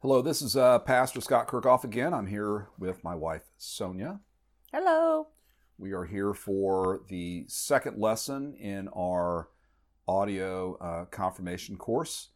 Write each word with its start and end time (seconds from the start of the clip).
Hello, 0.00 0.22
this 0.22 0.42
is 0.42 0.56
uh, 0.56 0.78
Pastor 0.78 1.20
Scott 1.20 1.48
Kirkhoff 1.48 1.82
again. 1.82 2.14
I'm 2.14 2.28
here 2.28 2.68
with 2.78 3.02
my 3.02 3.16
wife, 3.16 3.42
Sonia. 3.56 4.20
Hello. 4.72 5.26
We 5.76 5.90
are 5.90 6.04
here 6.04 6.34
for 6.34 7.00
the 7.08 7.46
second 7.48 7.98
lesson 7.98 8.54
in 8.54 8.86
our 8.96 9.48
audio 10.06 10.76
uh, 10.76 11.06
confirmation 11.06 11.76
course. 11.76 12.28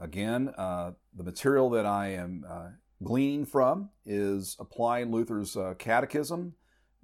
Again, 0.00 0.48
uh, 0.58 0.94
the 1.16 1.22
material 1.22 1.70
that 1.70 1.86
I 1.86 2.08
am 2.08 2.44
uh, 2.50 2.70
gleaning 3.04 3.46
from 3.46 3.90
is 4.04 4.56
Applying 4.58 5.12
Luther's 5.12 5.56
uh, 5.56 5.74
Catechism, 5.78 6.54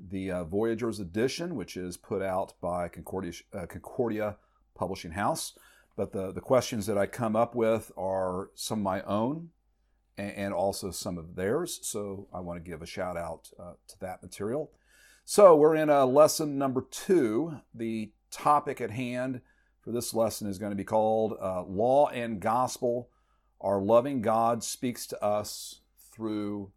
the 0.01 0.33
uh, 0.33 0.43
Voyagers 0.43 0.99
Edition, 0.99 1.55
which 1.55 1.77
is 1.77 1.97
put 1.97 2.23
out 2.23 2.55
by 2.61 2.89
Concordia, 2.89 3.35
Concordia 3.69 4.37
Publishing 4.75 5.13
House. 5.13 5.57
But 5.95 6.11
the, 6.11 6.33
the 6.33 6.41
questions 6.41 6.87
that 6.87 6.99
I 6.99 7.07
come 7.07 7.37
up 7.37 7.55
with 7.55 7.93
are 7.97 8.51
some 8.57 8.81
of 8.81 8.83
my 8.83 9.03
own 9.03 9.51
and 10.19 10.53
also 10.53 10.91
some 10.91 11.19
of 11.19 11.37
theirs. 11.37 11.81
So 11.83 12.29
I 12.33 12.41
want 12.41 12.63
to 12.63 12.71
give 12.71 12.83
a 12.83 12.87
shout 12.87 13.17
out 13.17 13.49
uh, 13.59 13.73
to 13.89 14.01
that 14.01 14.23
material. 14.23 14.71
So 15.25 15.57
we're 15.57 15.77
in 15.77 15.89
a 15.89 16.05
lesson 16.05 16.59
number 16.59 16.85
two. 16.91 17.61
The 17.75 18.13
topic 18.31 18.81
at 18.81 18.91
hand 18.91 19.41
for 19.81 19.93
this 19.93 20.15
lesson 20.15 20.49
is 20.49 20.59
going 20.59 20.71
to 20.71 20.77
be 20.77 20.85
called 20.85 21.37
uh, 21.41 21.63
Law 21.65 22.09
and 22.09 22.41
Gospel. 22.41 23.09
Our 23.61 23.81
loving 23.81 24.21
God 24.23 24.65
speaks 24.65 25.07
to 25.09 25.25
us 25.25 25.81
through 26.13 26.73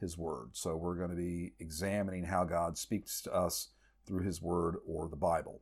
His 0.00 0.16
Word. 0.16 0.50
So 0.52 0.76
we're 0.76 0.96
going 0.96 1.10
to 1.10 1.16
be 1.16 1.54
examining 1.58 2.24
how 2.24 2.44
God 2.44 2.78
speaks 2.78 3.20
to 3.22 3.34
us 3.34 3.68
through 4.06 4.24
His 4.24 4.40
Word 4.40 4.76
or 4.86 5.08
the 5.08 5.16
Bible. 5.16 5.60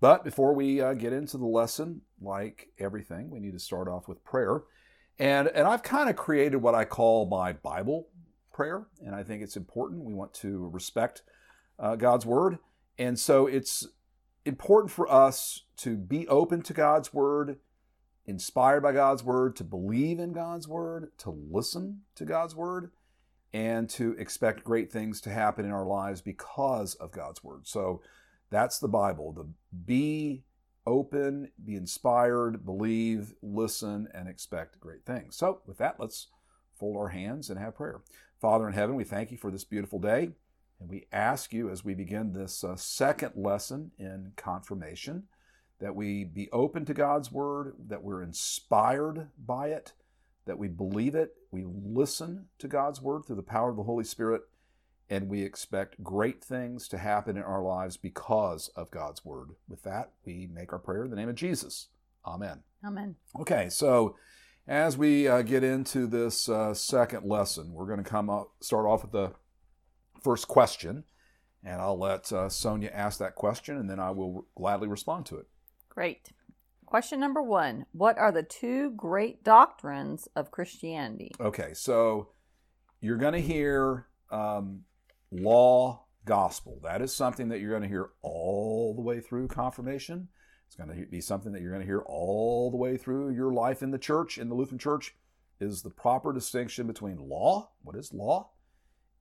But 0.00 0.24
before 0.24 0.52
we 0.52 0.80
uh, 0.80 0.94
get 0.94 1.12
into 1.12 1.38
the 1.38 1.46
lesson, 1.46 2.02
like 2.20 2.68
everything, 2.78 3.30
we 3.30 3.40
need 3.40 3.52
to 3.52 3.58
start 3.58 3.88
off 3.88 4.06
with 4.06 4.24
prayer. 4.24 4.62
And, 5.18 5.48
and 5.48 5.66
I've 5.66 5.82
kind 5.82 6.10
of 6.10 6.16
created 6.16 6.56
what 6.56 6.74
I 6.74 6.84
call 6.84 7.26
my 7.26 7.52
Bible 7.52 8.08
prayer, 8.52 8.86
and 9.04 9.14
I 9.14 9.22
think 9.22 9.42
it's 9.42 9.56
important. 9.56 10.04
We 10.04 10.14
want 10.14 10.34
to 10.34 10.68
respect 10.72 11.22
uh, 11.78 11.96
God's 11.96 12.26
Word. 12.26 12.58
And 12.98 13.18
so 13.18 13.46
it's 13.46 13.86
important 14.44 14.90
for 14.90 15.10
us 15.10 15.64
to 15.78 15.96
be 15.96 16.26
open 16.28 16.62
to 16.62 16.72
God's 16.72 17.12
Word, 17.12 17.58
inspired 18.26 18.82
by 18.82 18.92
God's 18.92 19.22
Word, 19.24 19.56
to 19.56 19.64
believe 19.64 20.18
in 20.18 20.32
God's 20.32 20.68
Word, 20.68 21.10
to 21.18 21.30
listen 21.30 22.02
to 22.14 22.24
God's 22.24 22.54
Word, 22.54 22.90
and 23.52 23.88
to 23.90 24.12
expect 24.18 24.64
great 24.64 24.90
things 24.90 25.20
to 25.22 25.30
happen 25.30 25.64
in 25.64 25.70
our 25.70 25.86
lives 25.86 26.20
because 26.20 26.94
of 26.96 27.12
God's 27.12 27.42
Word. 27.42 27.66
So 27.66 28.02
that's 28.50 28.78
the 28.78 28.88
Bible. 28.88 29.32
The 29.32 29.46
be 29.84 30.44
open, 30.86 31.50
be 31.64 31.76
inspired, 31.76 32.64
believe, 32.64 33.34
listen, 33.42 34.08
and 34.14 34.28
expect 34.28 34.80
great 34.80 35.04
things. 35.04 35.36
So, 35.36 35.60
with 35.66 35.78
that, 35.78 35.96
let's 35.98 36.28
fold 36.78 36.96
our 36.96 37.08
hands 37.08 37.50
and 37.50 37.58
have 37.58 37.76
prayer. 37.76 38.00
Father 38.40 38.66
in 38.66 38.74
heaven, 38.74 38.96
we 38.96 39.04
thank 39.04 39.30
you 39.30 39.38
for 39.38 39.50
this 39.50 39.64
beautiful 39.64 39.98
day. 39.98 40.30
And 40.80 40.88
we 40.88 41.06
ask 41.12 41.52
you 41.52 41.70
as 41.70 41.84
we 41.84 41.94
begin 41.94 42.32
this 42.32 42.64
uh, 42.64 42.76
second 42.76 43.32
lesson 43.36 43.92
in 43.98 44.32
confirmation 44.36 45.24
that 45.80 45.94
we 45.94 46.24
be 46.24 46.48
open 46.52 46.84
to 46.84 46.94
God's 46.94 47.32
word, 47.32 47.74
that 47.88 48.02
we're 48.02 48.22
inspired 48.22 49.28
by 49.44 49.68
it, 49.68 49.92
that 50.46 50.58
we 50.58 50.68
believe 50.68 51.14
it, 51.14 51.34
we 51.50 51.64
listen 51.66 52.46
to 52.58 52.68
God's 52.68 53.00
word 53.00 53.24
through 53.24 53.36
the 53.36 53.42
power 53.42 53.70
of 53.70 53.76
the 53.76 53.82
Holy 53.82 54.04
Spirit, 54.04 54.42
and 55.10 55.28
we 55.28 55.42
expect 55.42 56.02
great 56.02 56.42
things 56.42 56.88
to 56.88 56.98
happen 56.98 57.36
in 57.36 57.42
our 57.42 57.62
lives 57.62 57.96
because 57.96 58.68
of 58.76 58.90
God's 58.90 59.24
word. 59.24 59.50
With 59.68 59.82
that, 59.82 60.10
we 60.24 60.48
make 60.52 60.72
our 60.72 60.78
prayer 60.78 61.04
in 61.04 61.10
the 61.10 61.16
name 61.16 61.28
of 61.28 61.34
Jesus. 61.34 61.88
Amen. 62.26 62.62
Amen. 62.84 63.16
Okay, 63.38 63.68
so 63.68 64.16
as 64.66 64.96
we 64.96 65.28
uh, 65.28 65.42
get 65.42 65.62
into 65.62 66.06
this 66.06 66.48
uh, 66.48 66.72
second 66.72 67.26
lesson, 67.26 67.72
we're 67.72 67.86
going 67.86 68.02
to 68.02 68.08
come 68.08 68.30
up, 68.30 68.52
start 68.60 68.86
off 68.86 69.02
with 69.02 69.12
the 69.12 69.32
first 70.22 70.48
question, 70.48 71.04
and 71.62 71.80
I'll 71.80 71.98
let 71.98 72.32
uh, 72.32 72.48
Sonia 72.48 72.90
ask 72.92 73.18
that 73.18 73.34
question, 73.34 73.76
and 73.76 73.88
then 73.88 74.00
I 74.00 74.10
will 74.10 74.46
gladly 74.56 74.88
respond 74.88 75.26
to 75.26 75.36
it. 75.36 75.46
Great. 75.88 76.30
Question 76.86 77.20
number 77.20 77.42
one 77.42 77.86
What 77.92 78.18
are 78.18 78.32
the 78.32 78.42
two 78.42 78.90
great 78.92 79.44
doctrines 79.44 80.28
of 80.34 80.50
Christianity? 80.50 81.32
Okay, 81.40 81.74
so 81.74 82.28
you're 83.00 83.16
going 83.16 83.32
to 83.34 83.40
hear 83.40 84.06
um, 84.30 84.84
law 85.34 86.04
gospel. 86.24 86.80
That 86.82 87.02
is 87.02 87.14
something 87.14 87.48
that 87.48 87.60
you're 87.60 87.70
going 87.70 87.82
to 87.82 87.88
hear 87.88 88.10
all 88.22 88.94
the 88.94 89.02
way 89.02 89.20
through 89.20 89.48
confirmation. 89.48 90.28
It's 90.66 90.76
going 90.76 90.88
to 90.88 91.06
be 91.06 91.20
something 91.20 91.52
that 91.52 91.62
you're 91.62 91.70
going 91.70 91.82
to 91.82 91.86
hear 91.86 92.02
all 92.06 92.70
the 92.70 92.76
way 92.76 92.96
through 92.96 93.34
your 93.34 93.52
life 93.52 93.82
in 93.82 93.90
the 93.90 93.98
church, 93.98 94.38
in 94.38 94.48
the 94.48 94.54
Lutheran 94.54 94.78
church, 94.78 95.14
is 95.60 95.82
the 95.82 95.90
proper 95.90 96.32
distinction 96.32 96.86
between 96.86 97.28
law, 97.28 97.70
what 97.82 97.96
is 97.96 98.12
law, 98.12 98.50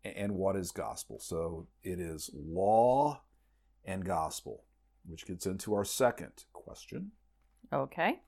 and 0.04 0.34
what 0.34 0.56
is 0.56 0.72
gospel. 0.72 1.20
So 1.20 1.68
it 1.84 2.00
is 2.00 2.30
law 2.34 3.22
and 3.86 4.06
gospel, 4.06 4.64
which 5.06 5.26
gets 5.26 5.46
into 5.46 5.74
our 5.74 5.86
second 5.86 6.46
question. 6.54 7.12
Okay. 7.72 8.20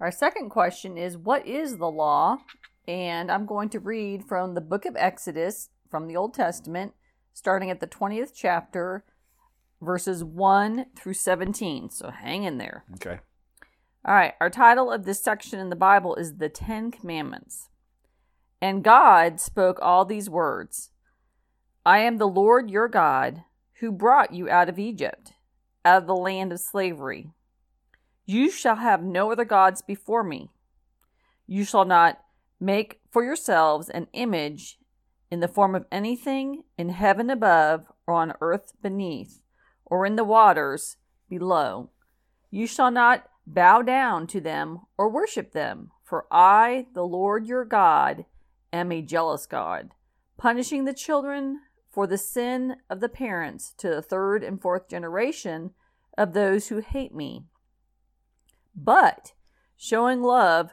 Our 0.00 0.12
second 0.12 0.50
question 0.50 0.96
is 0.96 1.16
What 1.16 1.46
is 1.46 1.78
the 1.78 1.90
law? 1.90 2.38
And 2.86 3.30
I'm 3.30 3.44
going 3.44 3.68
to 3.70 3.80
read 3.80 4.24
from 4.24 4.54
the 4.54 4.60
book 4.62 4.86
of 4.86 4.96
Exodus, 4.96 5.68
from 5.90 6.06
the 6.06 6.16
Old 6.16 6.34
Testament, 6.34 6.94
starting 7.32 7.70
at 7.70 7.80
the 7.80 7.86
20th 7.86 8.32
chapter, 8.34 9.04
verses 9.80 10.24
1 10.24 10.86
through 10.96 11.14
17. 11.14 11.90
So 11.90 12.10
hang 12.10 12.44
in 12.44 12.58
there. 12.58 12.84
Okay. 12.94 13.20
All 14.04 14.14
right. 14.14 14.34
Our 14.40 14.50
title 14.50 14.90
of 14.90 15.04
this 15.04 15.22
section 15.22 15.60
in 15.60 15.70
the 15.70 15.76
Bible 15.76 16.14
is 16.16 16.36
The 16.36 16.48
Ten 16.48 16.90
Commandments. 16.90 17.68
And 18.60 18.82
God 18.82 19.40
spoke 19.40 19.78
all 19.80 20.04
these 20.04 20.28
words 20.28 20.90
I 21.84 22.00
am 22.00 22.18
the 22.18 22.28
Lord 22.28 22.70
your 22.70 22.88
God, 22.88 23.44
who 23.80 23.92
brought 23.92 24.34
you 24.34 24.48
out 24.50 24.68
of 24.68 24.78
Egypt, 24.78 25.32
out 25.84 26.02
of 26.02 26.06
the 26.06 26.16
land 26.16 26.52
of 26.52 26.60
slavery. 26.60 27.30
You 28.26 28.50
shall 28.50 28.76
have 28.76 29.02
no 29.02 29.32
other 29.32 29.44
gods 29.44 29.80
before 29.80 30.22
me. 30.22 30.50
You 31.46 31.64
shall 31.64 31.86
not 31.86 32.18
make 32.60 33.00
for 33.10 33.24
yourselves 33.24 33.88
an 33.88 34.08
image 34.12 34.77
in 35.30 35.40
the 35.40 35.48
form 35.48 35.74
of 35.74 35.86
anything 35.92 36.64
in 36.76 36.88
heaven 36.90 37.30
above, 37.30 37.86
or 38.06 38.14
on 38.14 38.32
earth 38.40 38.72
beneath, 38.82 39.40
or 39.84 40.06
in 40.06 40.16
the 40.16 40.24
waters 40.24 40.96
below. 41.28 41.90
You 42.50 42.66
shall 42.66 42.90
not 42.90 43.28
bow 43.46 43.82
down 43.82 44.26
to 44.28 44.40
them 44.40 44.80
or 44.96 45.10
worship 45.10 45.52
them, 45.52 45.90
for 46.04 46.26
I, 46.30 46.86
the 46.94 47.06
Lord 47.06 47.46
your 47.46 47.64
God, 47.64 48.24
am 48.72 48.92
a 48.92 49.02
jealous 49.02 49.46
God, 49.46 49.90
punishing 50.36 50.84
the 50.84 50.94
children 50.94 51.60
for 51.90 52.06
the 52.06 52.18
sin 52.18 52.76
of 52.88 53.00
the 53.00 53.08
parents 53.08 53.74
to 53.78 53.88
the 53.88 54.02
third 54.02 54.42
and 54.44 54.60
fourth 54.60 54.88
generation 54.88 55.72
of 56.16 56.32
those 56.32 56.68
who 56.68 56.78
hate 56.78 57.14
me, 57.14 57.44
but 58.74 59.32
showing 59.76 60.22
love 60.22 60.72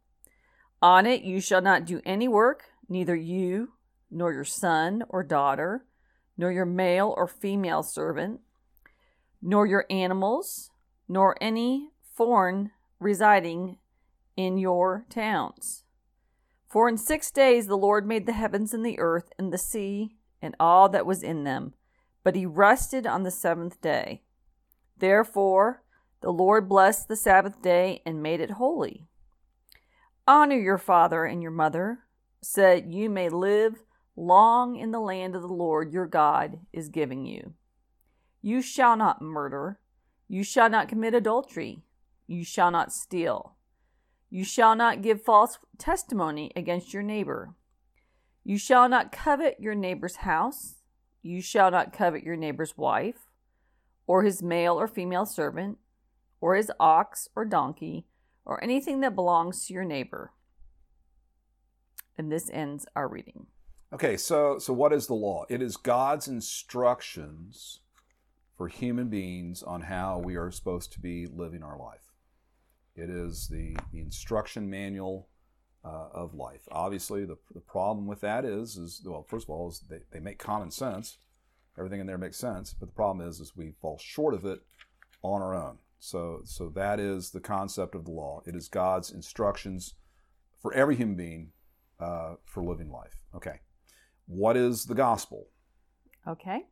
On 0.81 1.05
it 1.05 1.21
you 1.21 1.39
shall 1.39 1.61
not 1.61 1.85
do 1.85 2.01
any 2.05 2.27
work, 2.27 2.63
neither 2.89 3.15
you, 3.15 3.73
nor 4.09 4.33
your 4.33 4.45
son 4.45 5.03
or 5.09 5.23
daughter, 5.23 5.85
nor 6.37 6.51
your 6.51 6.65
male 6.65 7.13
or 7.15 7.27
female 7.27 7.83
servant, 7.83 8.41
nor 9.41 9.67
your 9.67 9.85
animals, 9.89 10.71
nor 11.07 11.37
any 11.39 11.89
foreign 12.15 12.71
residing 12.99 13.77
in 14.35 14.57
your 14.57 15.05
towns. 15.09 15.83
For 16.67 16.89
in 16.89 16.97
six 16.97 17.29
days 17.29 17.67
the 17.67 17.77
Lord 17.77 18.07
made 18.07 18.25
the 18.25 18.33
heavens 18.33 18.73
and 18.73 18.85
the 18.85 18.97
earth 18.97 19.31
and 19.37 19.53
the 19.53 19.57
sea 19.57 20.15
and 20.41 20.55
all 20.59 20.89
that 20.89 21.05
was 21.05 21.21
in 21.21 21.43
them, 21.43 21.73
but 22.23 22.35
he 22.35 22.45
rested 22.45 23.05
on 23.05 23.23
the 23.23 23.31
seventh 23.31 23.81
day. 23.81 24.23
Therefore 24.97 25.83
the 26.21 26.31
Lord 26.31 26.69
blessed 26.69 27.07
the 27.07 27.15
Sabbath 27.15 27.61
day 27.61 28.01
and 28.05 28.23
made 28.23 28.39
it 28.39 28.51
holy. 28.51 29.07
Honor 30.27 30.57
your 30.57 30.77
father 30.77 31.25
and 31.25 31.41
your 31.41 31.51
mother, 31.51 31.99
so 32.41 32.61
that 32.61 32.91
you 32.91 33.09
may 33.09 33.29
live 33.29 33.83
long 34.15 34.75
in 34.75 34.91
the 34.91 34.99
land 34.99 35.35
of 35.35 35.41
the 35.41 35.47
Lord 35.47 35.91
your 35.91 36.07
God 36.07 36.59
is 36.71 36.89
giving 36.89 37.25
you. 37.25 37.53
You 38.41 38.61
shall 38.61 38.95
not 38.95 39.21
murder. 39.21 39.79
You 40.27 40.43
shall 40.43 40.69
not 40.69 40.87
commit 40.87 41.13
adultery. 41.13 41.83
You 42.27 42.43
shall 42.43 42.71
not 42.71 42.91
steal. 42.91 43.55
You 44.29 44.43
shall 44.43 44.75
not 44.75 45.01
give 45.01 45.21
false 45.21 45.57
testimony 45.77 46.51
against 46.55 46.93
your 46.93 47.03
neighbor. 47.03 47.53
You 48.43 48.57
shall 48.57 48.87
not 48.87 49.11
covet 49.11 49.57
your 49.59 49.75
neighbor's 49.75 50.17
house. 50.17 50.75
You 51.21 51.41
shall 51.41 51.69
not 51.69 51.93
covet 51.93 52.23
your 52.23 52.35
neighbor's 52.35 52.77
wife, 52.77 53.27
or 54.07 54.23
his 54.23 54.41
male 54.41 54.79
or 54.79 54.87
female 54.87 55.25
servant, 55.25 55.77
or 56.39 56.55
his 56.55 56.71
ox 56.79 57.27
or 57.35 57.45
donkey, 57.45 58.05
or 58.45 58.63
anything 58.63 59.01
that 59.01 59.15
belongs 59.15 59.65
to 59.65 59.73
your 59.73 59.83
neighbor. 59.83 60.31
And 62.17 62.31
this 62.31 62.49
ends 62.49 62.85
our 62.95 63.07
reading. 63.07 63.47
Okay, 63.93 64.15
so 64.15 64.57
so 64.57 64.71
what 64.73 64.93
is 64.93 65.07
the 65.07 65.13
law? 65.13 65.45
It 65.49 65.61
is 65.61 65.75
God's 65.75 66.27
instructions 66.27 67.81
for 68.57 68.67
human 68.67 69.09
beings 69.09 69.63
on 69.63 69.81
how 69.81 70.19
we 70.19 70.35
are 70.35 70.51
supposed 70.51 70.93
to 70.93 70.99
be 70.99 71.27
living 71.27 71.63
our 71.63 71.77
life. 71.77 72.11
It 72.95 73.09
is 73.09 73.47
the, 73.47 73.75
the 73.91 73.99
instruction 73.99 74.69
manual 74.69 75.29
uh, 75.83 76.09
of 76.13 76.35
life. 76.35 76.67
Obviously, 76.71 77.25
the, 77.25 77.37
the 77.53 77.61
problem 77.61 78.05
with 78.05 78.21
that 78.21 78.45
is, 78.45 78.77
is 78.77 79.01
well, 79.03 79.25
first 79.27 79.45
of 79.45 79.49
all, 79.49 79.69
is 79.69 79.79
they, 79.89 79.99
they 80.11 80.19
make 80.19 80.37
common 80.37 80.71
sense. 80.71 81.17
Everything 81.77 82.01
in 82.01 82.07
there 82.07 82.17
makes 82.17 82.37
sense, 82.37 82.73
but 82.73 82.87
the 82.87 82.93
problem 82.93 83.27
is, 83.27 83.39
is 83.39 83.55
we 83.55 83.73
fall 83.81 83.97
short 83.97 84.33
of 84.33 84.45
it 84.45 84.59
on 85.23 85.41
our 85.41 85.55
own. 85.55 85.77
So, 86.03 86.41
so 86.45 86.67
that 86.69 86.99
is 86.99 87.29
the 87.29 87.39
concept 87.39 87.93
of 87.93 88.05
the 88.05 88.11
law. 88.11 88.41
It 88.47 88.55
is 88.55 88.67
God's 88.67 89.11
instructions 89.11 89.93
for 90.59 90.73
every 90.73 90.95
human 90.95 91.15
being 91.15 91.51
uh, 91.99 92.35
for 92.43 92.63
living 92.63 92.89
life. 92.89 93.23
Okay, 93.35 93.59
what 94.25 94.57
is 94.57 94.85
the 94.85 94.95
gospel? 94.95 95.49
Okay, 96.27 96.65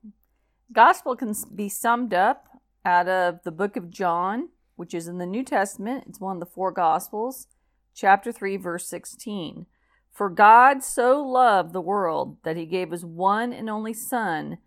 gospel 0.74 1.16
can 1.16 1.36
be 1.54 1.70
summed 1.70 2.12
up 2.12 2.48
out 2.84 3.08
of 3.08 3.44
the 3.44 3.52
book 3.52 3.78
of 3.78 3.92
John, 3.92 4.50
which 4.78 4.96
is 4.96 5.08
in 5.08 5.20
the 5.20 5.28
New 5.28 5.44
Testament. 5.44 6.06
It's 6.08 6.20
one 6.20 6.38
of 6.38 6.40
the 6.40 6.48
four 6.48 6.72
gospels, 6.72 7.46
chapter 7.94 8.32
3, 8.32 8.58
verse 8.58 8.88
16. 8.88 9.68
For 10.12 10.32
God 10.32 10.84
so 10.84 11.24
loved 11.24 11.72
the 11.72 11.82
world 11.82 12.38
that 12.44 12.58
he 12.58 12.66
gave 12.66 12.90
his 12.90 13.06
one 13.06 13.54
and 13.54 13.70
only 13.70 13.94
Son, 13.94 14.58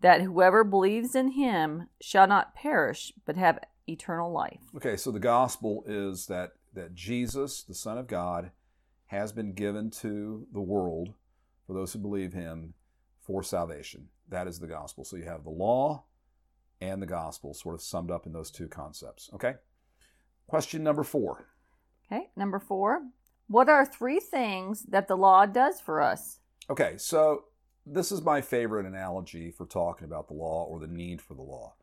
that 0.00 0.22
whoever 0.22 0.64
believes 0.64 1.14
in 1.14 1.32
him 1.32 1.88
shall 2.00 2.26
not 2.26 2.56
perish, 2.56 3.12
but 3.24 3.36
have 3.36 3.60
eternal 3.88 4.30
life. 4.30 4.60
Okay, 4.76 4.96
so 4.96 5.10
the 5.10 5.18
gospel 5.18 5.84
is 5.86 6.26
that, 6.26 6.52
that 6.74 6.94
Jesus, 6.94 7.62
the 7.62 7.74
Son 7.74 7.98
of 7.98 8.06
God, 8.06 8.50
has 9.06 9.32
been 9.32 9.52
given 9.52 9.90
to 9.90 10.46
the 10.52 10.60
world 10.60 11.14
for 11.66 11.72
those 11.72 11.92
who 11.92 11.98
believe 11.98 12.32
him 12.32 12.74
for 13.20 13.42
salvation. 13.42 14.08
That 14.28 14.46
is 14.46 14.58
the 14.58 14.66
gospel. 14.66 15.04
So 15.04 15.16
you 15.16 15.24
have 15.24 15.44
the 15.44 15.50
law 15.50 16.04
and 16.80 17.02
the 17.02 17.06
gospel 17.06 17.54
sort 17.54 17.74
of 17.74 17.82
summed 17.82 18.10
up 18.10 18.26
in 18.26 18.32
those 18.32 18.50
two 18.50 18.68
concepts. 18.68 19.30
Okay? 19.34 19.54
Question 20.46 20.82
number 20.82 21.02
four. 21.02 21.46
Okay, 22.10 22.30
number 22.36 22.58
four. 22.58 23.02
What 23.48 23.68
are 23.68 23.84
three 23.84 24.20
things 24.20 24.82
that 24.84 25.08
the 25.08 25.16
law 25.16 25.46
does 25.46 25.80
for 25.80 26.00
us? 26.00 26.40
Okay, 26.70 26.94
so 26.96 27.44
this 27.86 28.12
is 28.12 28.22
my 28.22 28.40
favorite 28.40 28.86
analogy 28.86 29.50
for 29.50 29.66
talking 29.66 30.04
about 30.04 30.28
the 30.28 30.34
law 30.34 30.64
or 30.64 30.78
the 30.78 30.86
need 30.86 31.20
for 31.20 31.34
the 31.34 31.42
law. 31.42 31.74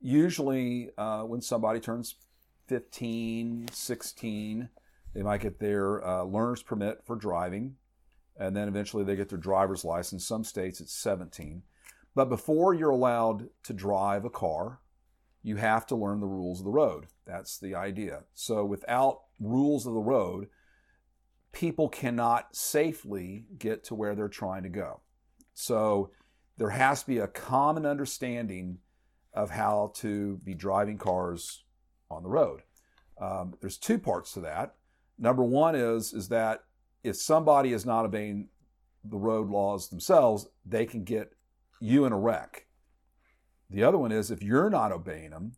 Usually, 0.00 0.90
uh, 0.96 1.22
when 1.22 1.40
somebody 1.40 1.80
turns 1.80 2.14
15, 2.68 3.68
16, 3.72 4.68
they 5.14 5.22
might 5.22 5.40
get 5.40 5.58
their 5.58 6.06
uh, 6.06 6.22
learner's 6.24 6.62
permit 6.62 7.02
for 7.04 7.16
driving 7.16 7.76
and 8.38 8.54
then 8.54 8.68
eventually 8.68 9.04
they 9.04 9.16
get 9.16 9.28
their 9.28 9.38
driver's 9.38 9.84
license. 9.84 10.26
Some 10.26 10.44
states 10.44 10.80
it's 10.80 10.92
17. 10.92 11.62
But 12.14 12.28
before 12.28 12.74
you're 12.74 12.90
allowed 12.90 13.48
to 13.64 13.72
drive 13.72 14.24
a 14.24 14.30
car, 14.30 14.80
you 15.42 15.56
have 15.56 15.86
to 15.86 15.96
learn 15.96 16.20
the 16.20 16.26
rules 16.26 16.60
of 16.60 16.64
the 16.64 16.70
road. 16.70 17.06
That's 17.26 17.58
the 17.58 17.74
idea. 17.74 18.24
So 18.34 18.64
without 18.64 19.20
rules 19.38 19.86
of 19.86 19.94
the 19.94 20.00
road, 20.00 20.48
people 21.52 21.88
cannot 21.88 22.54
safely 22.56 23.46
get 23.58 23.84
to 23.84 23.94
where 23.94 24.14
they're 24.14 24.28
trying 24.28 24.62
to 24.64 24.68
go. 24.68 25.00
So 25.54 26.10
there 26.58 26.70
has 26.70 27.02
to 27.02 27.06
be 27.06 27.18
a 27.18 27.28
common 27.28 27.86
understanding 27.86 28.78
of 29.36 29.50
how 29.50 29.92
to 29.96 30.38
be 30.44 30.54
driving 30.54 30.98
cars 30.98 31.64
on 32.10 32.22
the 32.22 32.28
road. 32.28 32.62
Um, 33.20 33.54
there's 33.60 33.78
two 33.78 33.98
parts 33.98 34.32
to 34.32 34.40
that. 34.40 34.74
Number 35.18 35.44
one 35.44 35.74
is 35.74 36.12
is 36.12 36.28
that 36.28 36.64
if 37.04 37.16
somebody 37.16 37.72
is 37.72 37.86
not 37.86 38.04
obeying 38.04 38.48
the 39.04 39.16
road 39.16 39.48
laws 39.48 39.88
themselves, 39.88 40.48
they 40.64 40.86
can 40.86 41.04
get 41.04 41.32
you 41.80 42.04
in 42.04 42.12
a 42.12 42.18
wreck. 42.18 42.66
The 43.70 43.84
other 43.84 43.98
one 43.98 44.12
is 44.12 44.30
if 44.30 44.42
you're 44.42 44.70
not 44.70 44.92
obeying 44.92 45.30
them, 45.30 45.52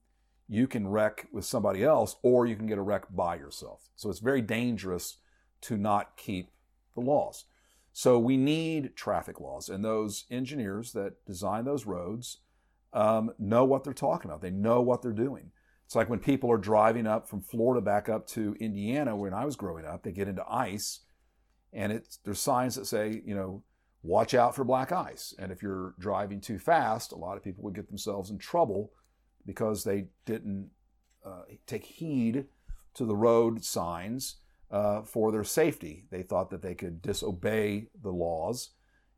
you 0.49 0.67
can 0.67 0.89
wreck 0.89 1.29
with 1.33 1.45
somebody 1.45 1.85
else 1.85 2.17
or 2.23 2.47
you 2.47 2.57
can 2.57 2.67
get 2.67 2.79
a 2.79 2.83
wreck 2.83 3.05
by 3.11 3.37
yourself. 3.37 3.89
So 3.97 4.11
it's 4.11 4.19
very 4.19 4.43
dangerous 4.43 5.19
to 5.63 5.77
not 5.77 6.17
keep 6.17 6.51
the 6.95 7.01
laws. 7.01 7.45
So 7.93 8.19
we 8.19 8.37
need 8.37 8.95
traffic 8.95 9.41
laws, 9.41 9.69
and 9.69 9.85
those 9.85 10.25
engineers 10.31 10.93
that 10.93 11.25
design 11.27 11.65
those 11.65 11.85
roads 11.85 12.39
um, 12.93 13.31
know 13.39 13.65
what 13.65 13.85
they're 13.85 13.93
talking 13.93 14.31
about. 14.31 14.43
They 14.43 14.51
know 14.51 14.81
what 14.81 15.03
they're 15.03 15.13
doing. 15.13 15.51
It's 15.87 15.95
like 15.95 16.11
when 16.11 16.19
people 16.19 16.51
are 16.53 16.59
driving 16.59 17.07
up 17.07 17.29
from 17.29 17.41
Florida 17.41 17.81
back 17.81 18.09
up 18.09 18.27
to 18.29 18.55
Indiana 18.61 19.17
when 19.17 19.33
I 19.33 19.45
was 19.45 19.57
growing 19.57 19.87
up, 19.87 20.03
they 20.03 20.13
get 20.13 20.29
into 20.29 20.45
ice 20.49 21.01
and 21.73 21.93
it's 21.93 22.19
there's 22.25 22.41
signs 22.41 22.77
that 22.77 22.87
say 22.87 23.23
you 23.25 23.35
know 23.35 23.63
watch 24.03 24.35
out 24.35 24.55
for 24.55 24.65
black 24.65 24.93
ice. 24.93 25.35
And 25.39 25.51
if 25.51 25.63
you're 25.63 25.95
driving 25.99 26.41
too 26.41 26.59
fast 26.59 27.13
a 27.13 27.17
lot 27.17 27.37
of 27.37 27.45
people 27.45 27.65
would 27.65 27.75
get 27.75 27.89
themselves 27.89 28.31
in 28.31 28.39
trouble 28.39 28.93
because 29.47 29.85
they 29.85 30.09
didn't 30.27 30.71
uh, 31.25 31.43
take 31.67 31.85
heed 31.85 32.47
to 32.95 33.05
the 33.05 33.17
road 33.17 33.65
signs 33.65 34.37
uh, 34.71 35.03
for 35.03 35.33
their 35.33 35.45
safety. 35.45 36.07
They 36.11 36.23
thought 36.23 36.51
that 36.51 36.63
they 36.63 36.75
could 36.75 37.01
disobey 37.01 37.89
the 38.03 38.11
laws 38.11 38.71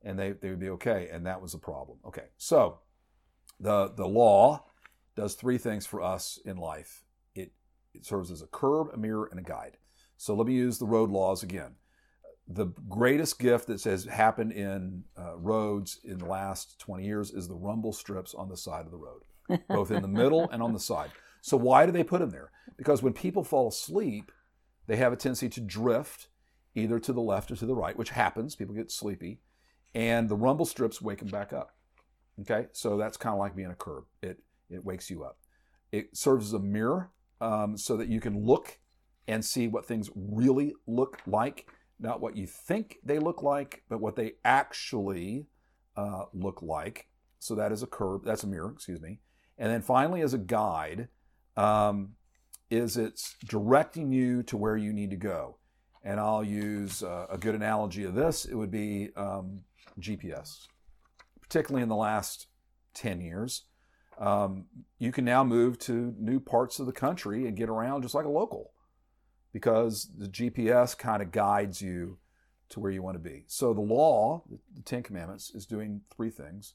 and 0.02 0.18
they, 0.18 0.32
they 0.32 0.50
would 0.50 0.60
be 0.60 0.70
okay. 0.70 1.08
And 1.12 1.26
that 1.26 1.42
was 1.42 1.54
a 1.54 1.58
problem. 1.58 1.98
Okay. 2.06 2.26
So 2.36 2.78
the 3.60 3.92
the 3.96 4.08
law 4.08 4.64
does 5.14 5.34
three 5.34 5.58
things 5.58 5.86
for 5.86 6.02
us 6.02 6.38
in 6.44 6.56
life 6.56 7.04
it, 7.34 7.52
it 7.94 8.04
serves 8.04 8.30
as 8.30 8.42
a 8.42 8.46
curb 8.46 8.88
a 8.92 8.96
mirror 8.96 9.28
and 9.30 9.38
a 9.38 9.42
guide 9.42 9.76
so 10.16 10.34
let 10.34 10.46
me 10.46 10.54
use 10.54 10.78
the 10.78 10.86
road 10.86 11.10
laws 11.10 11.42
again 11.42 11.76
the 12.52 12.66
greatest 12.88 13.38
gift 13.38 13.68
that 13.68 13.82
has 13.84 14.04
happened 14.04 14.50
in 14.52 15.04
uh, 15.16 15.36
roads 15.36 16.00
in 16.02 16.18
the 16.18 16.26
last 16.26 16.80
20 16.80 17.04
years 17.04 17.30
is 17.30 17.46
the 17.46 17.54
rumble 17.54 17.92
strips 17.92 18.34
on 18.34 18.48
the 18.48 18.56
side 18.56 18.86
of 18.86 18.90
the 18.90 18.98
road, 18.98 19.22
both 19.68 19.92
in 19.92 20.02
the 20.02 20.08
middle 20.08 20.50
and 20.50 20.60
on 20.60 20.72
the 20.72 20.80
side. 20.80 21.12
So, 21.42 21.56
why 21.56 21.86
do 21.86 21.92
they 21.92 22.02
put 22.02 22.18
them 22.18 22.30
there? 22.30 22.50
Because 22.76 23.04
when 23.04 23.12
people 23.12 23.44
fall 23.44 23.68
asleep, 23.68 24.32
they 24.88 24.96
have 24.96 25.12
a 25.12 25.16
tendency 25.16 25.48
to 25.48 25.60
drift 25.60 26.26
either 26.74 26.98
to 26.98 27.12
the 27.12 27.20
left 27.20 27.52
or 27.52 27.56
to 27.56 27.66
the 27.66 27.74
right, 27.74 27.96
which 27.96 28.10
happens. 28.10 28.56
People 28.56 28.74
get 28.74 28.90
sleepy, 28.90 29.40
and 29.94 30.28
the 30.28 30.36
rumble 30.36 30.66
strips 30.66 31.00
wake 31.00 31.20
them 31.20 31.28
back 31.28 31.52
up. 31.52 31.76
Okay, 32.42 32.66
so 32.72 32.96
that's 32.96 33.16
kind 33.16 33.32
of 33.32 33.38
like 33.38 33.54
being 33.54 33.70
a 33.70 33.74
curb. 33.74 34.04
It 34.22 34.38
it 34.70 34.84
wakes 34.84 35.10
you 35.10 35.24
up. 35.24 35.38
It 35.92 36.16
serves 36.16 36.46
as 36.46 36.52
a 36.52 36.58
mirror 36.58 37.10
um, 37.40 37.76
so 37.76 37.96
that 37.96 38.08
you 38.08 38.20
can 38.20 38.44
look 38.44 38.78
and 39.26 39.44
see 39.44 39.68
what 39.68 39.86
things 39.86 40.10
really 40.14 40.74
look 40.86 41.18
like 41.26 41.66
not 42.00 42.20
what 42.20 42.36
you 42.36 42.46
think 42.46 42.98
they 43.04 43.18
look 43.18 43.42
like, 43.42 43.84
but 43.88 44.00
what 44.00 44.16
they 44.16 44.32
actually 44.44 45.46
uh, 45.96 46.24
look 46.32 46.62
like. 46.62 47.08
So 47.38 47.54
that 47.54 47.72
is 47.72 47.82
a 47.82 47.86
curb. 47.86 48.24
that's 48.24 48.42
a 48.42 48.46
mirror, 48.46 48.72
excuse 48.72 49.00
me. 49.00 49.20
And 49.58 49.70
then 49.70 49.82
finally, 49.82 50.22
as 50.22 50.34
a 50.34 50.38
guide, 50.38 51.08
um, 51.56 52.12
is 52.70 52.96
it's 52.96 53.36
directing 53.44 54.12
you 54.12 54.42
to 54.44 54.56
where 54.56 54.76
you 54.76 54.92
need 54.92 55.10
to 55.10 55.16
go. 55.16 55.58
And 56.02 56.18
I'll 56.18 56.44
use 56.44 57.02
uh, 57.02 57.26
a 57.28 57.36
good 57.36 57.54
analogy 57.54 58.04
of 58.04 58.14
this. 58.14 58.46
It 58.46 58.54
would 58.54 58.70
be 58.70 59.10
um, 59.16 59.60
GPS, 59.98 60.66
particularly 61.50 61.82
in 61.82 61.88
the 61.88 61.96
last 61.96 62.46
10 62.94 63.20
years. 63.20 63.64
Um, 64.18 64.66
you 64.98 65.10
can 65.10 65.24
now 65.24 65.42
move 65.42 65.78
to 65.80 66.14
new 66.16 66.38
parts 66.38 66.78
of 66.78 66.86
the 66.86 66.92
country 66.92 67.46
and 67.46 67.56
get 67.56 67.68
around 67.68 68.02
just 68.02 68.14
like 68.14 68.24
a 68.24 68.30
local 68.30 68.72
because 69.52 70.10
the 70.16 70.28
GPS 70.28 70.96
kind 70.96 71.20
of 71.20 71.32
guides 71.32 71.82
you 71.82 72.18
to 72.68 72.78
where 72.78 72.92
you 72.92 73.02
want 73.02 73.16
to 73.16 73.30
be. 73.30 73.44
So 73.48 73.74
the 73.74 73.80
law, 73.80 74.44
the 74.48 74.82
Ten 74.82 75.02
Commandments, 75.02 75.50
is 75.52 75.66
doing 75.66 76.02
three 76.14 76.30
things. 76.30 76.74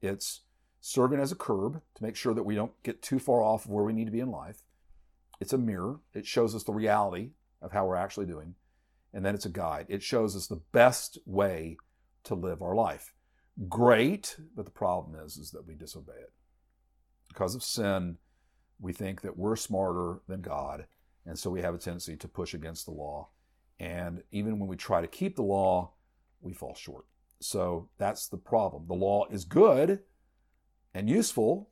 It's 0.00 0.40
serving 0.80 1.20
as 1.20 1.32
a 1.32 1.36
curb 1.36 1.82
to 1.94 2.02
make 2.02 2.16
sure 2.16 2.32
that 2.32 2.44
we 2.44 2.54
don't 2.54 2.72
get 2.82 3.02
too 3.02 3.18
far 3.18 3.42
off 3.42 3.66
of 3.66 3.72
where 3.72 3.84
we 3.84 3.92
need 3.92 4.06
to 4.06 4.10
be 4.10 4.20
in 4.20 4.30
life. 4.30 4.62
It's 5.38 5.52
a 5.52 5.58
mirror. 5.58 6.00
It 6.14 6.26
shows 6.26 6.54
us 6.54 6.64
the 6.64 6.72
reality 6.72 7.32
of 7.60 7.72
how 7.72 7.86
we're 7.86 7.96
actually 7.96 8.26
doing. 8.26 8.54
And 9.12 9.22
then 9.24 9.34
it's 9.34 9.46
a 9.46 9.50
guide. 9.50 9.86
It 9.90 10.02
shows 10.02 10.34
us 10.34 10.46
the 10.46 10.62
best 10.72 11.18
way 11.26 11.76
to 12.24 12.34
live 12.34 12.62
our 12.62 12.74
life. 12.74 13.13
Great, 13.68 14.36
but 14.56 14.64
the 14.64 14.70
problem 14.70 15.20
is, 15.24 15.36
is 15.36 15.50
that 15.52 15.66
we 15.66 15.74
disobey 15.74 16.12
it. 16.12 16.32
Because 17.28 17.54
of 17.54 17.62
sin, 17.62 18.18
we 18.80 18.92
think 18.92 19.22
that 19.22 19.36
we're 19.36 19.56
smarter 19.56 20.20
than 20.26 20.40
God 20.40 20.86
and 21.26 21.38
so 21.38 21.50
we 21.50 21.62
have 21.62 21.74
a 21.74 21.78
tendency 21.78 22.16
to 22.16 22.28
push 22.28 22.54
against 22.54 22.84
the 22.84 22.92
law. 22.92 23.28
And 23.80 24.22
even 24.30 24.58
when 24.58 24.68
we 24.68 24.76
try 24.76 25.00
to 25.00 25.06
keep 25.06 25.36
the 25.36 25.42
law, 25.42 25.92
we 26.40 26.52
fall 26.52 26.74
short. 26.74 27.06
So 27.40 27.88
that's 27.98 28.28
the 28.28 28.36
problem. 28.36 28.86
The 28.86 28.94
law 28.94 29.26
is 29.30 29.44
good 29.44 30.00
and 30.94 31.08
useful, 31.08 31.70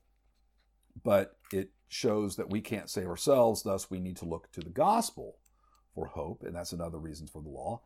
but 1.04 1.36
it 1.52 1.70
shows 1.88 2.36
that 2.36 2.50
we 2.50 2.60
can't 2.60 2.90
save 2.90 3.06
ourselves. 3.06 3.62
Thus, 3.62 3.90
we 3.90 4.00
need 4.00 4.16
to 4.18 4.24
look 4.24 4.50
to 4.52 4.60
the 4.60 4.70
gospel 4.70 5.36
for 5.94 6.06
hope. 6.06 6.42
And 6.44 6.56
that's 6.56 6.72
another 6.72 6.98
reason 6.98 7.26
for 7.26 7.42
the 7.42 7.50
law. 7.50 7.82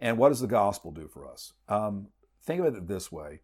And 0.00 0.18
what 0.18 0.30
does 0.30 0.40
the 0.40 0.46
gospel 0.46 0.90
do 0.90 1.08
for 1.08 1.30
us? 1.30 1.52
Um, 1.68 2.08
think 2.44 2.60
of 2.60 2.74
it 2.74 2.88
this 2.88 3.10
way 3.10 3.40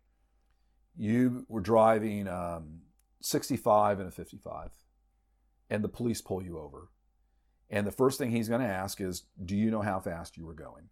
you 0.97 1.47
were 1.49 1.61
driving 1.61 2.28
um, 2.28 2.80
65 3.23 4.00
and 4.00 4.09
a 4.09 4.12
55, 4.12 4.71
and 5.71 5.85
the 5.85 5.88
police 5.88 6.21
pull 6.21 6.42
you 6.42 6.59
over. 6.59 6.88
And 7.71 7.87
the 7.87 7.92
first 7.92 8.19
thing 8.19 8.30
he's 8.30 8.49
going 8.49 8.61
to 8.61 8.66
ask 8.66 9.00
is, 9.00 9.25
Do 9.42 9.57
you 9.57 9.71
know 9.71 9.83
how 9.83 10.00
fast 10.00 10.37
you 10.37 10.45
were 10.45 10.54
going? 10.54 10.88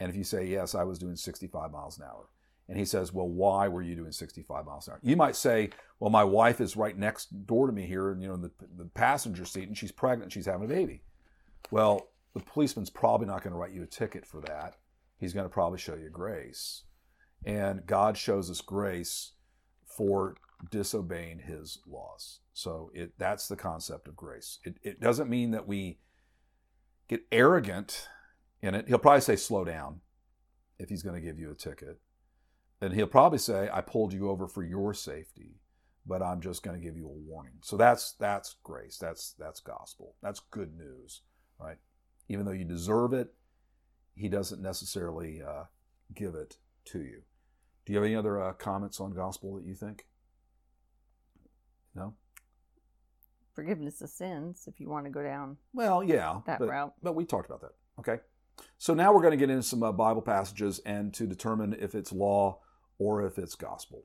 And 0.00 0.10
if 0.10 0.16
you 0.16 0.24
say, 0.24 0.46
Yes, 0.46 0.74
I 0.74 0.84
was 0.84 0.98
doing 0.98 1.16
65 1.16 1.70
miles 1.70 1.98
an 1.98 2.04
hour. 2.04 2.28
And 2.68 2.78
he 2.78 2.84
says, 2.84 3.12
Well, 3.12 3.28
why 3.28 3.68
were 3.68 3.82
you 3.82 3.94
doing 3.94 4.12
65 4.12 4.64
miles 4.64 4.88
an 4.88 4.94
hour? 4.94 5.00
You 5.02 5.16
might 5.16 5.36
say, 5.36 5.70
Well, 6.00 6.10
my 6.10 6.24
wife 6.24 6.60
is 6.60 6.76
right 6.76 6.96
next 6.96 7.46
door 7.46 7.66
to 7.66 7.72
me 7.72 7.86
here, 7.86 8.10
and 8.10 8.22
you 8.22 8.28
know, 8.28 8.34
in 8.34 8.42
the, 8.42 8.52
the 8.76 8.86
passenger 8.86 9.44
seat, 9.44 9.68
and 9.68 9.76
she's 9.76 9.92
pregnant, 9.92 10.32
she's 10.32 10.46
having 10.46 10.64
a 10.64 10.74
baby. 10.74 11.02
Well, 11.70 12.08
the 12.34 12.40
policeman's 12.40 12.90
probably 12.90 13.26
not 13.26 13.42
going 13.42 13.52
to 13.52 13.58
write 13.58 13.72
you 13.72 13.82
a 13.82 13.86
ticket 13.86 14.26
for 14.26 14.40
that. 14.42 14.76
He's 15.18 15.32
going 15.32 15.46
to 15.46 15.52
probably 15.52 15.78
show 15.78 15.94
you 15.94 16.08
grace. 16.10 16.82
And 17.44 17.86
God 17.86 18.16
shows 18.16 18.50
us 18.50 18.60
grace 18.60 19.32
for 19.96 20.36
disobeying 20.70 21.40
his 21.40 21.78
laws. 21.86 22.40
So 22.52 22.90
it, 22.94 23.12
that's 23.18 23.48
the 23.48 23.56
concept 23.56 24.08
of 24.08 24.16
grace. 24.16 24.58
It, 24.64 24.78
it 24.82 25.00
doesn't 25.00 25.30
mean 25.30 25.50
that 25.52 25.68
we 25.68 25.98
get 27.08 27.22
arrogant 27.30 28.08
in 28.62 28.74
it. 28.74 28.88
He'll 28.88 28.98
probably 28.98 29.20
say, 29.20 29.36
slow 29.36 29.64
down 29.64 30.00
if 30.78 30.88
he's 30.88 31.02
going 31.02 31.14
to 31.14 31.26
give 31.26 31.38
you 31.38 31.50
a 31.50 31.54
ticket. 31.54 32.00
And 32.80 32.92
he'll 32.92 33.06
probably 33.06 33.38
say, 33.38 33.70
I 33.72 33.80
pulled 33.80 34.12
you 34.12 34.28
over 34.28 34.48
for 34.48 34.62
your 34.62 34.92
safety, 34.92 35.60
but 36.06 36.22
I'm 36.22 36.40
just 36.40 36.62
going 36.62 36.78
to 36.78 36.84
give 36.84 36.96
you 36.96 37.06
a 37.06 37.30
warning. 37.30 37.54
So 37.62 37.76
that's 37.76 38.12
that's 38.12 38.56
grace. 38.62 38.98
That's 38.98 39.34
that's 39.38 39.60
gospel. 39.60 40.14
That's 40.22 40.40
good 40.50 40.76
news, 40.76 41.22
right? 41.58 41.78
Even 42.28 42.44
though 42.44 42.52
you 42.52 42.64
deserve 42.64 43.12
it, 43.14 43.32
he 44.14 44.28
doesn't 44.28 44.60
necessarily 44.60 45.42
uh, 45.42 45.64
give 46.14 46.34
it 46.34 46.58
to 46.86 47.00
you. 47.00 47.22
Do 47.84 47.92
you 47.92 47.98
have 47.98 48.06
any 48.06 48.16
other 48.16 48.40
uh, 48.40 48.52
comments 48.54 49.00
on 49.00 49.12
gospel 49.12 49.54
that 49.56 49.64
you 49.64 49.74
think? 49.74 50.06
No. 51.94 52.14
Forgiveness 53.54 54.02
of 54.02 54.10
sins, 54.10 54.64
if 54.66 54.80
you 54.80 54.90
want 54.90 55.06
to 55.06 55.10
go 55.10 55.22
down. 55.22 55.56
Well, 55.72 56.02
yeah, 56.02 56.40
that 56.46 56.58
but, 56.58 56.68
route. 56.68 56.92
But 57.02 57.14
we 57.14 57.24
talked 57.24 57.46
about 57.46 57.62
that. 57.62 57.72
Okay. 58.00 58.22
So 58.78 58.92
now 58.92 59.12
we're 59.12 59.22
going 59.22 59.32
to 59.32 59.36
get 59.36 59.50
into 59.50 59.62
some 59.62 59.82
uh, 59.82 59.92
Bible 59.92 60.22
passages 60.22 60.80
and 60.84 61.12
to 61.14 61.26
determine 61.26 61.76
if 61.78 61.94
it's 61.94 62.12
law 62.12 62.60
or 62.98 63.24
if 63.24 63.38
it's 63.38 63.54
gospel. 63.54 64.04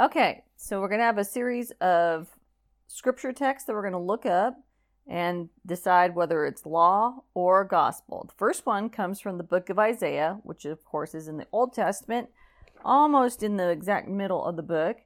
Okay, 0.00 0.42
so 0.56 0.80
we're 0.80 0.88
going 0.88 1.00
to 1.00 1.04
have 1.04 1.18
a 1.18 1.24
series 1.24 1.70
of 1.80 2.28
scripture 2.88 3.32
texts 3.32 3.66
that 3.66 3.74
we're 3.74 3.82
going 3.82 3.92
to 3.92 3.98
look 3.98 4.26
up 4.26 4.56
and 5.06 5.50
decide 5.66 6.14
whether 6.14 6.44
it's 6.46 6.64
law 6.64 7.22
or 7.34 7.64
gospel. 7.64 8.24
The 8.28 8.38
first 8.38 8.64
one 8.66 8.88
comes 8.88 9.20
from 9.20 9.36
the 9.36 9.44
book 9.44 9.68
of 9.68 9.78
Isaiah, 9.78 10.38
which 10.42 10.64
of 10.64 10.84
course 10.84 11.14
is 11.14 11.28
in 11.28 11.36
the 11.36 11.46
Old 11.52 11.74
Testament, 11.74 12.30
almost 12.84 13.42
in 13.42 13.56
the 13.56 13.68
exact 13.68 14.08
middle 14.08 14.44
of 14.44 14.56
the 14.56 14.62
book. 14.62 14.98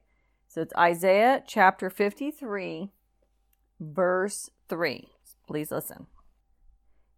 So 0.47 0.61
it's 0.61 0.73
Isaiah 0.75 1.43
chapter 1.45 1.89
53, 1.89 2.91
verse 3.79 4.49
3. 4.67 5.09
Please 5.47 5.71
listen. 5.71 6.07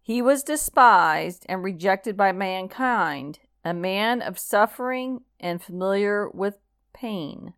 He 0.02 0.20
was 0.20 0.42
despised 0.42 1.46
and 1.48 1.62
rejected 1.62 2.16
by 2.16 2.32
mankind, 2.32 3.38
a 3.64 3.72
man 3.72 4.20
of 4.20 4.38
suffering 4.38 5.20
and 5.38 5.62
familiar 5.62 6.28
with 6.28 6.58
pain. 6.92 7.54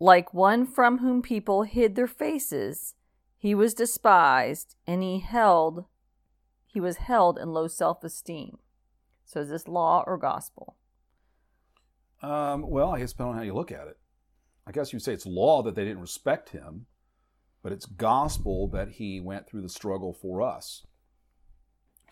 Like 0.00 0.34
one 0.34 0.66
from 0.66 0.98
whom 0.98 1.22
people 1.22 1.62
hid 1.62 1.94
their 1.94 2.08
faces, 2.08 2.94
he 3.40 3.54
was 3.54 3.72
despised 3.72 4.76
and 4.86 5.02
he 5.02 5.20
held 5.20 5.86
he 6.66 6.78
was 6.78 6.98
held 6.98 7.38
in 7.38 7.48
low 7.48 7.66
self-esteem. 7.66 8.58
So 9.24 9.40
is 9.40 9.48
this 9.48 9.66
law 9.66 10.04
or 10.06 10.16
gospel? 10.18 10.76
Um, 12.22 12.68
well, 12.68 12.94
I 12.94 13.00
guess 13.00 13.12
depending 13.12 13.32
on 13.32 13.38
how 13.38 13.44
you 13.44 13.54
look 13.54 13.72
at 13.72 13.88
it. 13.88 13.98
I 14.66 14.72
guess 14.72 14.92
you'd 14.92 15.02
say 15.02 15.14
it's 15.14 15.26
law 15.26 15.62
that 15.62 15.74
they 15.74 15.84
didn't 15.84 16.02
respect 16.02 16.50
him, 16.50 16.86
but 17.62 17.72
it's 17.72 17.86
gospel 17.86 18.68
that 18.68 18.90
he 18.90 19.20
went 19.20 19.48
through 19.48 19.62
the 19.62 19.68
struggle 19.68 20.12
for 20.12 20.42
us. 20.42 20.86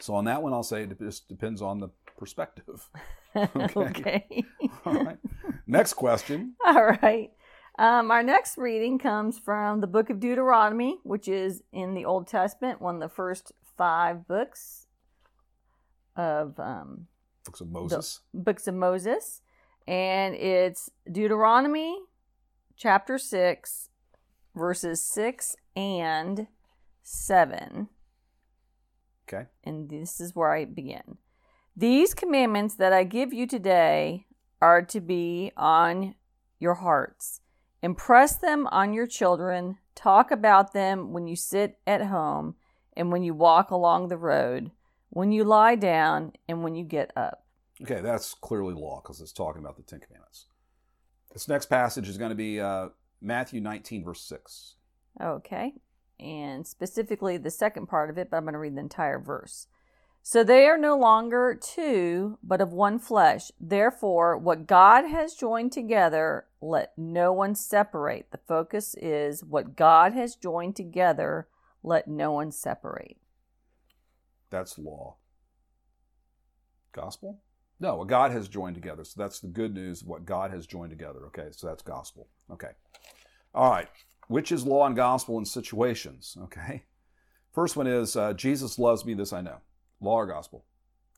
So 0.00 0.14
on 0.14 0.24
that 0.24 0.42
one, 0.42 0.52
I'll 0.52 0.62
say 0.62 0.82
it 0.82 0.98
just 0.98 1.28
depends 1.28 1.60
on 1.60 1.78
the 1.78 1.90
perspective. 2.16 2.88
okay. 3.36 3.70
okay. 3.76 4.44
All 4.86 5.04
right. 5.04 5.18
Next 5.66 5.92
question. 5.92 6.54
All 6.64 6.86
right. 7.02 7.30
Um, 7.78 8.10
our 8.10 8.24
next 8.24 8.58
reading 8.58 8.98
comes 8.98 9.38
from 9.38 9.80
the 9.80 9.86
book 9.86 10.10
of 10.10 10.18
Deuteronomy, 10.18 10.98
which 11.04 11.28
is 11.28 11.62
in 11.72 11.94
the 11.94 12.04
Old 12.04 12.26
Testament, 12.26 12.82
one 12.82 12.96
of 12.96 13.00
the 13.00 13.08
first 13.08 13.52
five 13.76 14.26
books 14.26 14.88
of 16.16 16.58
um, 16.58 17.06
books 17.44 17.60
of 17.60 17.70
Moses. 17.70 18.20
books 18.34 18.66
of 18.66 18.74
Moses, 18.74 19.42
and 19.86 20.34
it's 20.34 20.90
Deuteronomy 21.10 21.96
chapter 22.76 23.16
six, 23.16 23.90
verses 24.56 25.00
six 25.00 25.54
and 25.76 26.48
seven. 27.04 27.90
Okay. 29.28 29.46
And 29.62 29.88
this 29.88 30.20
is 30.20 30.34
where 30.34 30.52
I 30.52 30.64
begin. 30.64 31.18
These 31.76 32.12
commandments 32.12 32.74
that 32.74 32.92
I 32.92 33.04
give 33.04 33.32
you 33.32 33.46
today 33.46 34.26
are 34.60 34.82
to 34.82 35.00
be 35.00 35.52
on 35.56 36.16
your 36.58 36.74
hearts. 36.74 37.40
Impress 37.82 38.36
them 38.36 38.66
on 38.68 38.92
your 38.92 39.06
children. 39.06 39.78
Talk 39.94 40.30
about 40.30 40.72
them 40.72 41.12
when 41.12 41.26
you 41.26 41.36
sit 41.36 41.78
at 41.86 42.06
home 42.06 42.56
and 42.96 43.12
when 43.12 43.22
you 43.22 43.34
walk 43.34 43.70
along 43.70 44.08
the 44.08 44.16
road, 44.16 44.72
when 45.10 45.30
you 45.32 45.44
lie 45.44 45.76
down 45.76 46.32
and 46.48 46.62
when 46.62 46.74
you 46.74 46.84
get 46.84 47.12
up. 47.16 47.44
Okay, 47.80 48.00
that's 48.00 48.34
clearly 48.34 48.74
law 48.74 49.00
because 49.00 49.20
it's 49.20 49.32
talking 49.32 49.62
about 49.62 49.76
the 49.76 49.82
Ten 49.82 50.00
Commandments. 50.00 50.46
This 51.32 51.46
next 51.46 51.66
passage 51.66 52.08
is 52.08 52.18
going 52.18 52.30
to 52.30 52.34
be 52.34 52.60
uh, 52.60 52.88
Matthew 53.20 53.60
19, 53.60 54.04
verse 54.04 54.22
6. 54.22 54.74
Okay, 55.22 55.74
and 56.18 56.66
specifically 56.66 57.36
the 57.36 57.50
second 57.50 57.86
part 57.86 58.10
of 58.10 58.18
it, 58.18 58.30
but 58.30 58.36
I'm 58.36 58.44
going 58.44 58.54
to 58.54 58.58
read 58.58 58.74
the 58.74 58.80
entire 58.80 59.20
verse. 59.20 59.68
So 60.30 60.44
they 60.44 60.66
are 60.66 60.76
no 60.76 60.94
longer 60.94 61.58
two, 61.58 62.36
but 62.42 62.60
of 62.60 62.70
one 62.70 62.98
flesh. 62.98 63.50
Therefore, 63.58 64.36
what 64.36 64.66
God 64.66 65.06
has 65.06 65.32
joined 65.32 65.72
together, 65.72 66.44
let 66.60 66.92
no 66.98 67.32
one 67.32 67.54
separate. 67.54 68.30
The 68.30 68.40
focus 68.46 68.94
is 69.00 69.42
what 69.42 69.74
God 69.74 70.12
has 70.12 70.36
joined 70.36 70.76
together, 70.76 71.48
let 71.82 72.08
no 72.08 72.32
one 72.32 72.52
separate. 72.52 73.16
That's 74.50 74.78
law. 74.78 75.16
Gospel? 76.92 77.40
No, 77.80 77.94
what 77.96 78.08
God 78.08 78.30
has 78.30 78.48
joined 78.48 78.74
together. 78.74 79.04
So 79.04 79.22
that's 79.22 79.40
the 79.40 79.48
good 79.48 79.72
news, 79.72 80.04
what 80.04 80.26
God 80.26 80.50
has 80.50 80.66
joined 80.66 80.90
together. 80.90 81.20
Okay, 81.28 81.48
so 81.52 81.68
that's 81.68 81.82
gospel. 81.82 82.28
Okay. 82.52 82.72
All 83.54 83.70
right. 83.70 83.88
Which 84.26 84.52
is 84.52 84.66
law 84.66 84.84
and 84.84 84.94
gospel 84.94 85.38
in 85.38 85.46
situations? 85.46 86.36
Okay. 86.38 86.84
First 87.54 87.76
one 87.76 87.86
is 87.86 88.14
uh, 88.14 88.34
Jesus 88.34 88.78
loves 88.78 89.06
me, 89.06 89.14
this 89.14 89.32
I 89.32 89.40
know. 89.40 89.62
Law 90.00 90.14
or 90.14 90.26
gospel? 90.26 90.64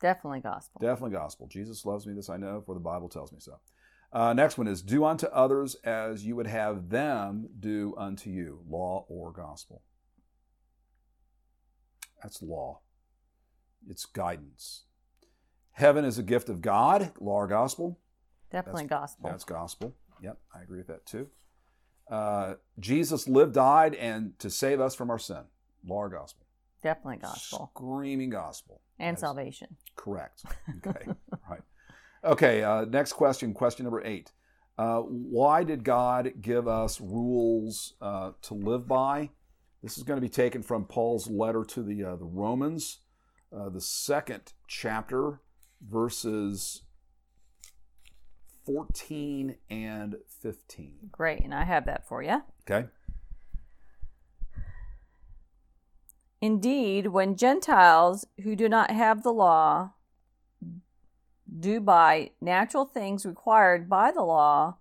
Definitely 0.01 0.41
gospel. 0.41 0.79
Definitely 0.81 1.15
gospel. 1.15 1.47
Jesus 1.47 1.85
loves 1.85 2.07
me, 2.07 2.13
this 2.13 2.29
I 2.29 2.37
know, 2.37 2.61
for 2.65 2.73
the 2.73 2.81
Bible 2.81 3.09
tells 3.09 3.31
me 3.31 3.39
so. 3.39 3.59
Uh, 4.11 4.33
next 4.33 4.57
one 4.57 4.67
is 4.67 4.81
do 4.81 5.05
unto 5.05 5.27
others 5.27 5.75
as 5.83 6.25
you 6.25 6.35
would 6.35 6.47
have 6.47 6.89
them 6.89 7.49
do 7.59 7.93
unto 7.97 8.29
you. 8.29 8.61
Law 8.67 9.05
or 9.07 9.31
gospel? 9.31 9.83
That's 12.21 12.41
law. 12.41 12.81
It's 13.87 14.05
guidance. 14.05 14.83
Heaven 15.73 16.03
is 16.03 16.17
a 16.17 16.23
gift 16.23 16.49
of 16.49 16.61
God. 16.61 17.13
Law 17.19 17.35
or 17.35 17.47
gospel? 17.47 17.99
Definitely 18.51 18.83
that's, 18.83 18.89
gospel. 18.89 19.29
That's 19.29 19.43
gospel. 19.43 19.95
Yep, 20.21 20.37
I 20.53 20.61
agree 20.61 20.79
with 20.79 20.87
that 20.87 21.05
too. 21.05 21.29
Uh, 22.09 22.55
Jesus 22.79 23.27
lived, 23.27 23.53
died, 23.53 23.95
and 23.95 24.37
to 24.39 24.49
save 24.49 24.81
us 24.81 24.93
from 24.93 25.09
our 25.09 25.19
sin. 25.19 25.43
Law 25.85 25.97
or 25.97 26.09
gospel? 26.09 26.45
Definitely 26.81 27.17
gospel. 27.17 27.71
Screaming 27.75 28.29
gospel. 28.29 28.81
And 28.99 29.15
That's 29.15 29.21
salvation. 29.21 29.75
Correct. 29.95 30.43
Okay. 30.85 31.05
right. 31.49 31.61
Okay. 32.23 32.63
Uh, 32.63 32.85
next 32.85 33.13
question. 33.13 33.53
Question 33.53 33.83
number 33.85 34.03
eight. 34.05 34.31
Uh, 34.77 35.01
why 35.01 35.63
did 35.63 35.83
God 35.83 36.33
give 36.41 36.67
us 36.67 36.99
rules 36.99 37.93
uh, 38.01 38.31
to 38.43 38.53
live 38.53 38.87
by? 38.87 39.29
This 39.83 39.97
is 39.97 40.03
going 40.03 40.17
to 40.17 40.21
be 40.21 40.29
taken 40.29 40.63
from 40.63 40.85
Paul's 40.85 41.27
letter 41.29 41.63
to 41.65 41.83
the 41.83 42.03
uh, 42.03 42.15
the 42.15 42.25
Romans, 42.25 42.99
uh, 43.55 43.69
the 43.69 43.81
second 43.81 44.53
chapter, 44.67 45.41
verses 45.81 46.83
14 48.65 49.55
and 49.69 50.15
15. 50.41 51.09
Great, 51.11 51.43
and 51.43 51.53
I 51.53 51.63
have 51.63 51.85
that 51.85 52.07
for 52.07 52.21
you. 52.21 52.41
Okay. 52.69 52.87
Indeed, 56.41 57.07
when 57.07 57.35
Gentiles 57.35 58.25
who 58.43 58.55
do 58.55 58.67
not 58.67 58.89
have 58.89 59.21
the 59.21 59.31
law 59.31 59.91
do 61.59 61.79
by 61.79 62.31
natural 62.41 62.85
things 62.85 63.25
required 63.25 63.87
by 63.87 64.11
the 64.11 64.23
law, 64.23 64.77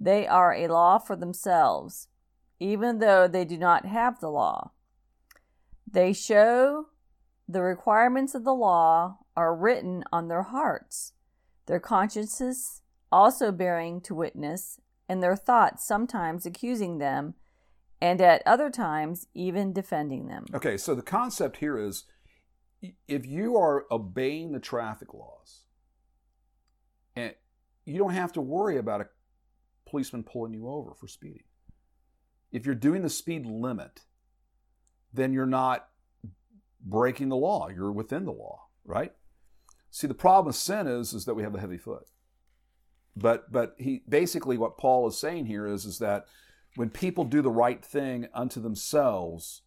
they 0.00 0.26
are 0.26 0.54
a 0.54 0.68
law 0.68 0.98
for 0.98 1.14
themselves, 1.14 2.08
even 2.58 2.98
though 2.98 3.28
they 3.28 3.44
do 3.44 3.58
not 3.58 3.84
have 3.84 4.20
the 4.20 4.30
law. 4.30 4.70
They 5.90 6.12
show 6.12 6.86
the 7.46 7.62
requirements 7.62 8.34
of 8.34 8.44
the 8.44 8.54
law 8.54 9.18
are 9.36 9.54
written 9.54 10.04
on 10.10 10.28
their 10.28 10.42
hearts, 10.42 11.12
their 11.66 11.80
consciences 11.80 12.82
also 13.10 13.52
bearing 13.52 14.00
to 14.02 14.14
witness, 14.14 14.80
and 15.08 15.22
their 15.22 15.36
thoughts 15.36 15.86
sometimes 15.86 16.46
accusing 16.46 16.98
them, 16.98 17.34
and 18.00 18.20
at 18.20 18.42
other 18.46 18.70
times 18.70 19.26
even 19.34 19.72
defending 19.72 20.28
them. 20.28 20.46
Okay, 20.54 20.76
so 20.76 20.94
the 20.94 21.02
concept 21.02 21.58
here 21.58 21.78
is 21.78 22.04
if 23.06 23.26
you 23.26 23.56
are 23.56 23.86
obeying 23.90 24.52
the 24.52 24.60
traffic 24.60 25.12
laws, 25.12 25.64
and 27.16 27.34
you 27.84 27.98
don't 27.98 28.14
have 28.14 28.32
to 28.34 28.40
worry 28.40 28.78
about 28.78 29.00
a 29.00 29.08
policeman 29.88 30.22
pulling 30.22 30.52
you 30.52 30.68
over 30.68 30.94
for 30.94 31.08
speeding. 31.08 31.42
If 32.52 32.64
you're 32.64 32.74
doing 32.74 33.02
the 33.02 33.10
speed 33.10 33.46
limit, 33.46 34.02
then 35.12 35.32
you're 35.32 35.46
not 35.46 35.88
breaking 36.80 37.28
the 37.28 37.36
law. 37.36 37.68
You're 37.68 37.92
within 37.92 38.24
the 38.24 38.32
law, 38.32 38.66
right? 38.84 39.12
See, 39.90 40.06
the 40.06 40.14
problem 40.14 40.46
with 40.46 40.56
sin 40.56 40.86
is, 40.86 41.12
is 41.12 41.24
that 41.24 41.34
we 41.34 41.42
have 41.42 41.54
a 41.54 41.60
heavy 41.60 41.78
foot. 41.78 42.04
But 43.16 43.50
but 43.50 43.74
he 43.78 44.02
basically 44.08 44.56
what 44.56 44.78
Paul 44.78 45.08
is 45.08 45.18
saying 45.18 45.46
here 45.46 45.66
is, 45.66 45.84
is 45.84 45.98
that 45.98 46.26
when 46.78 46.90
people 46.90 47.24
do 47.24 47.42
the 47.42 47.50
right 47.50 47.84
thing 47.84 48.28
unto 48.32 48.60
themselves, 48.60 49.62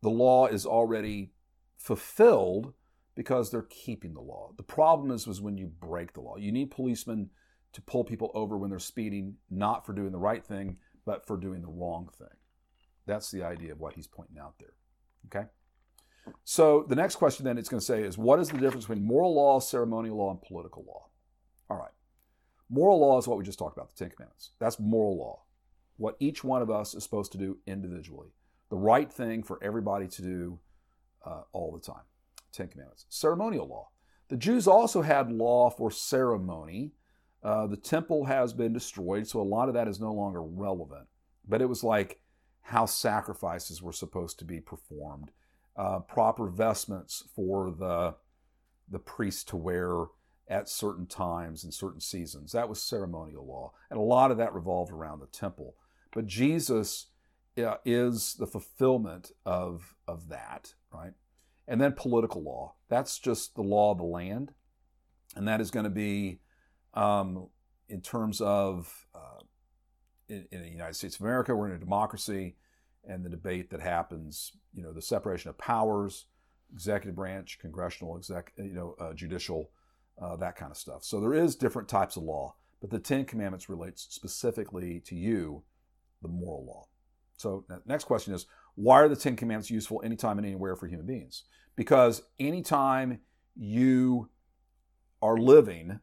the 0.00 0.08
law 0.08 0.46
is 0.46 0.64
already 0.64 1.34
fulfilled 1.76 2.72
because 3.14 3.50
they're 3.50 3.66
keeping 3.68 4.14
the 4.14 4.22
law. 4.22 4.52
The 4.56 4.62
problem 4.62 5.10
is 5.10 5.26
was 5.26 5.42
when 5.42 5.58
you 5.58 5.66
break 5.66 6.14
the 6.14 6.22
law. 6.22 6.36
You 6.38 6.50
need 6.50 6.70
policemen 6.70 7.28
to 7.74 7.82
pull 7.82 8.02
people 8.02 8.30
over 8.32 8.56
when 8.56 8.70
they're 8.70 8.78
speeding, 8.78 9.34
not 9.50 9.84
for 9.84 9.92
doing 9.92 10.10
the 10.10 10.18
right 10.18 10.42
thing, 10.42 10.78
but 11.04 11.26
for 11.26 11.36
doing 11.36 11.60
the 11.60 11.68
wrong 11.68 12.08
thing. 12.16 12.38
That's 13.04 13.30
the 13.30 13.42
idea 13.42 13.72
of 13.72 13.80
what 13.80 13.92
he's 13.92 14.06
pointing 14.06 14.38
out 14.38 14.54
there. 14.58 14.72
Okay? 15.26 15.50
So 16.44 16.86
the 16.88 16.96
next 16.96 17.16
question 17.16 17.44
then 17.44 17.58
it's 17.58 17.68
going 17.68 17.80
to 17.80 17.84
say 17.84 18.04
is 18.04 18.16
what 18.16 18.40
is 18.40 18.48
the 18.48 18.56
difference 18.56 18.86
between 18.86 19.04
moral 19.04 19.34
law, 19.34 19.60
ceremonial 19.60 20.16
law, 20.16 20.30
and 20.30 20.40
political 20.40 20.82
law? 20.86 21.08
All 21.68 21.76
right. 21.76 21.92
Moral 22.70 23.00
law 23.00 23.18
is 23.18 23.28
what 23.28 23.36
we 23.36 23.44
just 23.44 23.58
talked 23.58 23.76
about, 23.76 23.94
the 23.94 24.02
Ten 24.02 24.10
Commandments. 24.16 24.52
That's 24.58 24.80
moral 24.80 25.18
law. 25.18 25.42
What 26.02 26.16
each 26.18 26.42
one 26.42 26.62
of 26.62 26.68
us 26.68 26.96
is 26.96 27.04
supposed 27.04 27.30
to 27.30 27.38
do 27.38 27.58
individually. 27.64 28.34
The 28.70 28.76
right 28.76 29.10
thing 29.10 29.44
for 29.44 29.62
everybody 29.62 30.08
to 30.08 30.22
do 30.22 30.58
uh, 31.24 31.42
all 31.52 31.70
the 31.70 31.78
time. 31.78 32.02
Ten 32.50 32.66
Commandments. 32.66 33.06
Ceremonial 33.08 33.68
law. 33.68 33.90
The 34.28 34.36
Jews 34.36 34.66
also 34.66 35.02
had 35.02 35.30
law 35.30 35.70
for 35.70 35.92
ceremony. 35.92 36.90
Uh, 37.40 37.68
the 37.68 37.76
temple 37.76 38.24
has 38.24 38.52
been 38.52 38.72
destroyed, 38.72 39.28
so 39.28 39.40
a 39.40 39.42
lot 39.42 39.68
of 39.68 39.74
that 39.74 39.86
is 39.86 40.00
no 40.00 40.12
longer 40.12 40.42
relevant. 40.42 41.06
But 41.46 41.62
it 41.62 41.68
was 41.68 41.84
like 41.84 42.20
how 42.62 42.84
sacrifices 42.84 43.80
were 43.80 43.92
supposed 43.92 44.40
to 44.40 44.44
be 44.44 44.58
performed, 44.58 45.30
uh, 45.76 46.00
proper 46.00 46.48
vestments 46.48 47.28
for 47.36 47.70
the 47.70 48.16
the 48.90 48.98
priest 48.98 49.46
to 49.50 49.56
wear 49.56 50.06
at 50.48 50.68
certain 50.68 51.06
times 51.06 51.62
and 51.62 51.72
certain 51.72 52.00
seasons. 52.00 52.50
That 52.50 52.68
was 52.68 52.82
ceremonial 52.82 53.46
law, 53.46 53.70
and 53.88 54.00
a 54.00 54.02
lot 54.02 54.32
of 54.32 54.38
that 54.38 54.52
revolved 54.52 54.90
around 54.90 55.20
the 55.20 55.26
temple. 55.26 55.76
But 56.12 56.26
Jesus 56.26 57.06
uh, 57.58 57.76
is 57.84 58.34
the 58.34 58.46
fulfillment 58.46 59.32
of 59.44 59.94
of 60.06 60.28
that, 60.28 60.74
right? 60.92 61.12
And 61.68 61.80
then 61.80 61.92
political 61.92 62.42
law. 62.42 62.74
That's 62.88 63.18
just 63.18 63.54
the 63.54 63.62
law 63.62 63.92
of 63.92 63.98
the 63.98 64.04
land, 64.04 64.52
and 65.36 65.46
that 65.48 65.60
is 65.60 65.70
going 65.70 65.84
to 65.84 65.90
be 65.90 66.40
um, 66.94 67.48
in 67.88 68.00
terms 68.00 68.40
of 68.40 69.06
uh, 69.14 69.42
in, 70.28 70.46
in, 70.50 70.62
the 70.62 70.68
United 70.68 70.94
States 70.94 71.16
of 71.16 71.22
America, 71.22 71.54
we're 71.54 71.68
in 71.68 71.74
a 71.74 71.78
democracy, 71.78 72.56
and 73.04 73.24
the 73.24 73.30
debate 73.30 73.70
that 73.70 73.80
happens, 73.80 74.52
you 74.72 74.82
know, 74.82 74.92
the 74.92 75.02
separation 75.02 75.50
of 75.50 75.58
powers, 75.58 76.26
executive 76.72 77.14
branch, 77.14 77.58
congressional, 77.60 78.16
exec, 78.16 78.52
you 78.56 78.74
know, 78.74 78.94
uh, 78.98 79.12
judicial, 79.12 79.70
uh, 80.20 80.36
that 80.36 80.56
kind 80.56 80.70
of 80.70 80.76
stuff. 80.76 81.04
So 81.04 81.20
there 81.20 81.34
is 81.34 81.56
different 81.56 81.88
types 81.88 82.16
of 82.16 82.22
law, 82.22 82.54
but 82.80 82.90
the 82.90 82.98
Ten 82.98 83.24
Commandments 83.24 83.68
relates 83.68 84.06
specifically 84.10 85.00
to 85.00 85.14
you, 85.14 85.62
the 86.22 86.28
moral 86.28 86.64
law. 86.64 86.86
So 87.36 87.64
next 87.86 88.04
question 88.04 88.32
is, 88.34 88.46
why 88.74 89.00
are 89.00 89.08
the 89.08 89.16
Ten 89.16 89.36
Commandments 89.36 89.70
useful 89.70 90.00
anytime 90.04 90.38
and 90.38 90.46
anywhere 90.46 90.76
for 90.76 90.86
human 90.86 91.06
beings? 91.06 91.44
Because 91.76 92.22
anytime 92.38 93.20
you 93.56 94.30
are 95.20 95.36
living, 95.36 96.00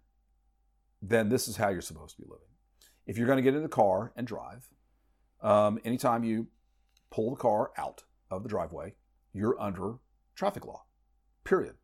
then 1.01 1.29
this 1.29 1.47
is 1.47 1.55
how 1.55 1.69
you're 1.69 1.81
supposed 1.81 2.15
to 2.15 2.21
be 2.21 2.27
living. 2.29 2.47
If 3.07 3.17
you're 3.17 3.27
going 3.27 3.37
to 3.37 3.43
get 3.43 3.55
in 3.55 3.63
the 3.63 3.69
car 3.69 4.11
and 4.15 4.27
drive, 4.27 4.67
um, 5.41 5.79
anytime 5.85 6.23
you 6.23 6.47
pull 7.09 7.31
the 7.31 7.37
car 7.37 7.71
out 7.77 8.03
of 8.29 8.43
the 8.43 8.49
driveway, 8.49 8.95
you're 9.33 9.59
under 9.59 9.95
traffic 10.35 10.65
law, 10.65 10.83
period. 11.43 11.75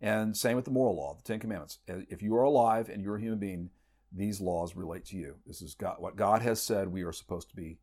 And 0.00 0.36
same 0.36 0.56
with 0.56 0.64
the 0.64 0.70
moral 0.70 0.96
law, 0.96 1.14
the 1.14 1.22
Ten 1.22 1.38
Commandments. 1.38 1.78
If 1.86 2.22
you 2.22 2.34
are 2.36 2.42
alive 2.42 2.88
and 2.88 3.02
you're 3.02 3.16
a 3.16 3.20
human 3.20 3.38
being, 3.38 3.70
these 4.12 4.40
laws 4.40 4.76
relate 4.76 5.04
to 5.06 5.16
you. 5.16 5.36
This 5.46 5.62
is 5.62 5.74
God, 5.74 5.96
what 5.98 6.16
God 6.16 6.42
has 6.42 6.60
said 6.60 6.88
we 6.88 7.02
are 7.02 7.12
supposed 7.12 7.48
to 7.50 7.56
be 7.56 7.78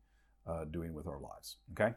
uh, 0.46 0.64
doing 0.64 0.94
with 0.94 1.06
our 1.06 1.20
lives. 1.20 1.56
Okay? 1.72 1.94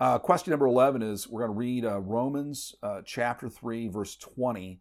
Uh, 0.00 0.18
question 0.18 0.50
number 0.50 0.66
11 0.66 1.02
is 1.02 1.28
we're 1.28 1.46
going 1.46 1.52
to 1.52 1.58
read 1.58 1.84
uh, 1.84 2.00
Romans 2.00 2.74
uh, 2.82 3.02
chapter 3.04 3.48
3, 3.48 3.88
verse 3.88 4.16
20. 4.16 4.80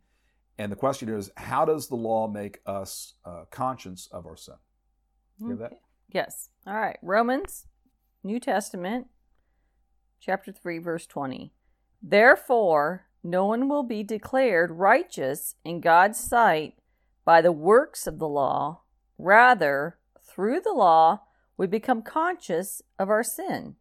And 0.57 0.71
the 0.71 0.75
question 0.75 1.09
is 1.09 1.31
how 1.37 1.65
does 1.65 1.87
the 1.87 1.95
law 1.95 2.27
make 2.27 2.59
us 2.65 3.13
uh, 3.25 3.45
conscious 3.51 4.07
of 4.11 4.25
our 4.25 4.35
sin? 4.35 4.55
You 5.39 5.55
that? 5.57 5.73
Yes. 6.09 6.49
All 6.67 6.75
right. 6.75 6.97
Romans, 7.01 7.67
New 8.23 8.39
Testament, 8.39 9.07
chapter 10.19 10.51
3, 10.51 10.79
verse 10.79 11.07
20. 11.07 11.53
Therefore, 12.01 13.05
no 13.23 13.45
one 13.45 13.69
will 13.69 13.83
be 13.83 14.03
declared 14.03 14.71
righteous 14.71 15.55
in 15.63 15.81
God's 15.81 16.19
sight 16.19 16.75
by 17.25 17.41
the 17.41 17.51
works 17.51 18.07
of 18.07 18.19
the 18.19 18.27
law. 18.27 18.81
Rather, 19.17 19.97
through 20.21 20.61
the 20.61 20.73
law, 20.73 21.21
we 21.57 21.67
become 21.67 22.01
conscious 22.01 22.81
of 22.97 23.09
our 23.09 23.23
sin, 23.23 23.75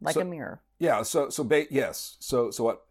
like 0.00 0.14
so, 0.14 0.20
a 0.20 0.24
mirror. 0.24 0.60
Yeah. 0.78 1.02
So, 1.02 1.30
so 1.30 1.44
ba- 1.44 1.72
yes. 1.72 2.16
So, 2.20 2.50
so 2.50 2.64
what 2.64 2.82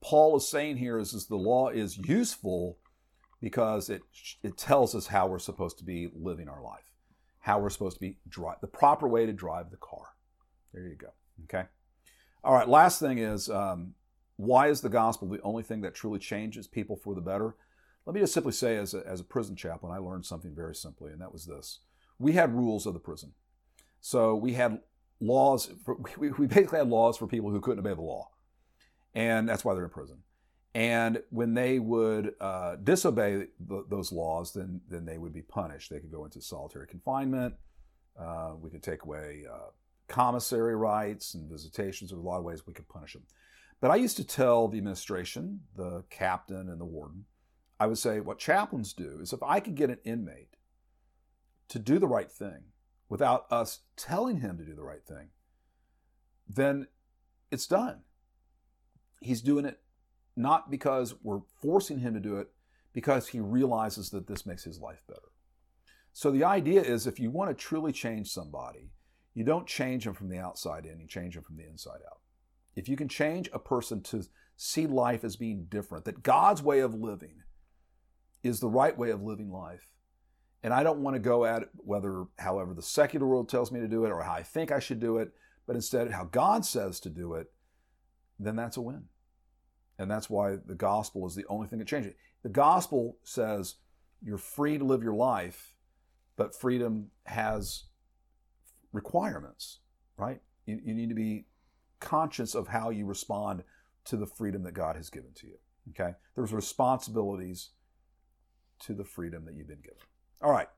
Paul 0.00 0.36
is 0.36 0.48
saying 0.48 0.78
here 0.78 0.98
is, 0.98 1.12
is 1.12 1.26
the 1.26 1.36
law 1.36 1.68
is 1.68 1.98
useful 1.98 2.78
because 3.40 3.88
it 3.88 4.02
it 4.42 4.56
tells 4.56 4.94
us 4.94 5.06
how 5.06 5.26
we're 5.26 5.38
supposed 5.38 5.78
to 5.78 5.84
be 5.84 6.10
living 6.14 6.48
our 6.48 6.62
life, 6.62 6.90
how 7.40 7.58
we're 7.58 7.70
supposed 7.70 7.96
to 7.96 8.00
be 8.00 8.16
drive 8.28 8.60
the 8.60 8.66
proper 8.66 9.06
way 9.06 9.26
to 9.26 9.32
drive 9.32 9.70
the 9.70 9.76
car. 9.76 10.14
There 10.72 10.82
you 10.82 10.96
go. 10.96 11.12
Okay. 11.44 11.68
All 12.42 12.54
right. 12.54 12.68
Last 12.68 13.00
thing 13.00 13.18
is 13.18 13.48
um, 13.48 13.94
why 14.36 14.68
is 14.68 14.80
the 14.80 14.88
gospel 14.88 15.28
the 15.28 15.40
only 15.42 15.62
thing 15.62 15.82
that 15.82 15.94
truly 15.94 16.18
changes 16.18 16.66
people 16.66 16.96
for 16.96 17.14
the 17.14 17.20
better? 17.20 17.54
Let 18.08 18.14
me 18.14 18.20
just 18.22 18.32
simply 18.32 18.52
say, 18.52 18.78
as 18.78 18.94
a, 18.94 19.06
as 19.06 19.20
a 19.20 19.24
prison 19.24 19.54
chaplain, 19.54 19.92
I 19.92 19.98
learned 19.98 20.24
something 20.24 20.54
very 20.54 20.74
simply, 20.74 21.12
and 21.12 21.20
that 21.20 21.30
was 21.30 21.44
this 21.44 21.80
we 22.18 22.32
had 22.32 22.54
rules 22.54 22.86
of 22.86 22.94
the 22.94 23.00
prison. 23.00 23.34
So 24.00 24.34
we 24.34 24.54
had 24.54 24.80
laws, 25.20 25.70
for, 25.84 25.98
we, 26.18 26.30
we 26.30 26.46
basically 26.46 26.78
had 26.78 26.88
laws 26.88 27.18
for 27.18 27.26
people 27.26 27.50
who 27.50 27.60
couldn't 27.60 27.80
obey 27.80 27.94
the 27.94 28.00
law. 28.00 28.30
And 29.14 29.46
that's 29.46 29.62
why 29.62 29.74
they're 29.74 29.84
in 29.84 29.90
prison. 29.90 30.20
And 30.74 31.22
when 31.28 31.52
they 31.52 31.78
would 31.78 32.34
uh, 32.40 32.76
disobey 32.76 33.48
the, 33.60 33.84
those 33.90 34.10
laws, 34.10 34.54
then, 34.54 34.80
then 34.88 35.04
they 35.04 35.18
would 35.18 35.34
be 35.34 35.42
punished. 35.42 35.90
They 35.90 36.00
could 36.00 36.10
go 36.10 36.24
into 36.24 36.40
solitary 36.40 36.86
confinement. 36.86 37.56
Uh, 38.18 38.52
we 38.58 38.70
could 38.70 38.82
take 38.82 39.04
away 39.04 39.44
uh, 39.52 39.70
commissary 40.08 40.76
rights 40.76 41.34
and 41.34 41.50
visitations. 41.50 42.08
There's 42.08 42.22
a 42.22 42.26
lot 42.26 42.38
of 42.38 42.44
ways 42.44 42.66
we 42.66 42.72
could 42.72 42.88
punish 42.88 43.12
them. 43.12 43.24
But 43.82 43.90
I 43.90 43.96
used 43.96 44.16
to 44.16 44.26
tell 44.26 44.66
the 44.66 44.78
administration, 44.78 45.60
the 45.76 46.04
captain, 46.08 46.70
and 46.70 46.80
the 46.80 46.86
warden, 46.86 47.26
I 47.80 47.86
would 47.86 47.98
say, 47.98 48.20
what 48.20 48.38
chaplains 48.38 48.92
do 48.92 49.18
is 49.20 49.32
if 49.32 49.42
I 49.42 49.60
could 49.60 49.74
get 49.74 49.90
an 49.90 49.98
inmate 50.04 50.56
to 51.68 51.78
do 51.78 51.98
the 51.98 52.08
right 52.08 52.30
thing 52.30 52.64
without 53.08 53.46
us 53.50 53.80
telling 53.96 54.40
him 54.40 54.58
to 54.58 54.64
do 54.64 54.74
the 54.74 54.82
right 54.82 55.04
thing, 55.06 55.28
then 56.48 56.88
it's 57.50 57.66
done. 57.66 58.00
He's 59.20 59.42
doing 59.42 59.64
it 59.64 59.80
not 60.36 60.70
because 60.70 61.14
we're 61.22 61.40
forcing 61.60 61.98
him 61.98 62.14
to 62.14 62.20
do 62.20 62.36
it, 62.36 62.48
because 62.92 63.28
he 63.28 63.40
realizes 63.40 64.10
that 64.10 64.26
this 64.26 64.46
makes 64.46 64.64
his 64.64 64.80
life 64.80 65.02
better. 65.06 65.20
So 66.12 66.30
the 66.30 66.44
idea 66.44 66.80
is 66.80 67.06
if 67.06 67.20
you 67.20 67.30
want 67.30 67.50
to 67.50 67.54
truly 67.54 67.92
change 67.92 68.30
somebody, 68.30 68.90
you 69.34 69.44
don't 69.44 69.66
change 69.66 70.04
them 70.04 70.14
from 70.14 70.28
the 70.28 70.38
outside 70.38 70.86
in, 70.86 71.00
you 71.00 71.06
change 71.06 71.34
them 71.34 71.44
from 71.44 71.56
the 71.56 71.66
inside 71.66 72.00
out. 72.10 72.18
If 72.74 72.88
you 72.88 72.96
can 72.96 73.08
change 73.08 73.50
a 73.52 73.58
person 73.58 74.02
to 74.04 74.24
see 74.56 74.86
life 74.86 75.22
as 75.22 75.36
being 75.36 75.66
different, 75.68 76.04
that 76.06 76.22
God's 76.22 76.62
way 76.62 76.80
of 76.80 76.94
living 76.94 77.42
is 78.42 78.60
the 78.60 78.68
right 78.68 78.96
way 78.96 79.10
of 79.10 79.22
living 79.22 79.50
life, 79.50 79.92
and 80.62 80.72
I 80.74 80.82
don't 80.82 81.00
want 81.00 81.14
to 81.14 81.20
go 81.20 81.44
at 81.44 81.62
it 81.62 81.68
whether, 81.76 82.24
however, 82.38 82.74
the 82.74 82.82
secular 82.82 83.26
world 83.26 83.48
tells 83.48 83.70
me 83.70 83.80
to 83.80 83.88
do 83.88 84.04
it 84.04 84.10
or 84.10 84.22
how 84.22 84.32
I 84.32 84.42
think 84.42 84.72
I 84.72 84.80
should 84.80 85.00
do 85.00 85.18
it, 85.18 85.32
but 85.66 85.76
instead 85.76 86.10
how 86.10 86.24
God 86.24 86.64
says 86.64 87.00
to 87.00 87.10
do 87.10 87.34
it, 87.34 87.50
then 88.38 88.56
that's 88.56 88.76
a 88.76 88.80
win. 88.80 89.04
And 89.98 90.10
that's 90.10 90.30
why 90.30 90.56
the 90.64 90.74
gospel 90.74 91.26
is 91.26 91.34
the 91.34 91.46
only 91.48 91.68
thing 91.68 91.78
that 91.80 91.88
changes. 91.88 92.12
It. 92.12 92.18
The 92.42 92.48
gospel 92.48 93.18
says 93.24 93.76
you're 94.22 94.38
free 94.38 94.78
to 94.78 94.84
live 94.84 95.02
your 95.02 95.14
life, 95.14 95.74
but 96.36 96.54
freedom 96.54 97.10
has 97.26 97.84
requirements, 98.92 99.80
right? 100.16 100.40
You, 100.66 100.80
you 100.84 100.94
need 100.94 101.08
to 101.08 101.14
be 101.14 101.46
conscious 102.00 102.54
of 102.54 102.68
how 102.68 102.90
you 102.90 103.06
respond 103.06 103.64
to 104.04 104.16
the 104.16 104.26
freedom 104.26 104.62
that 104.62 104.72
God 104.72 104.96
has 104.96 105.10
given 105.10 105.32
to 105.34 105.46
you. 105.46 105.56
Okay? 105.90 106.14
There's 106.34 106.52
responsibilities 106.52 107.70
to 108.80 108.94
the 108.94 109.04
freedom 109.04 109.44
that 109.44 109.54
you've 109.54 109.68
been 109.68 109.80
given. 109.80 109.98
All 110.42 110.52
right. 110.52 110.68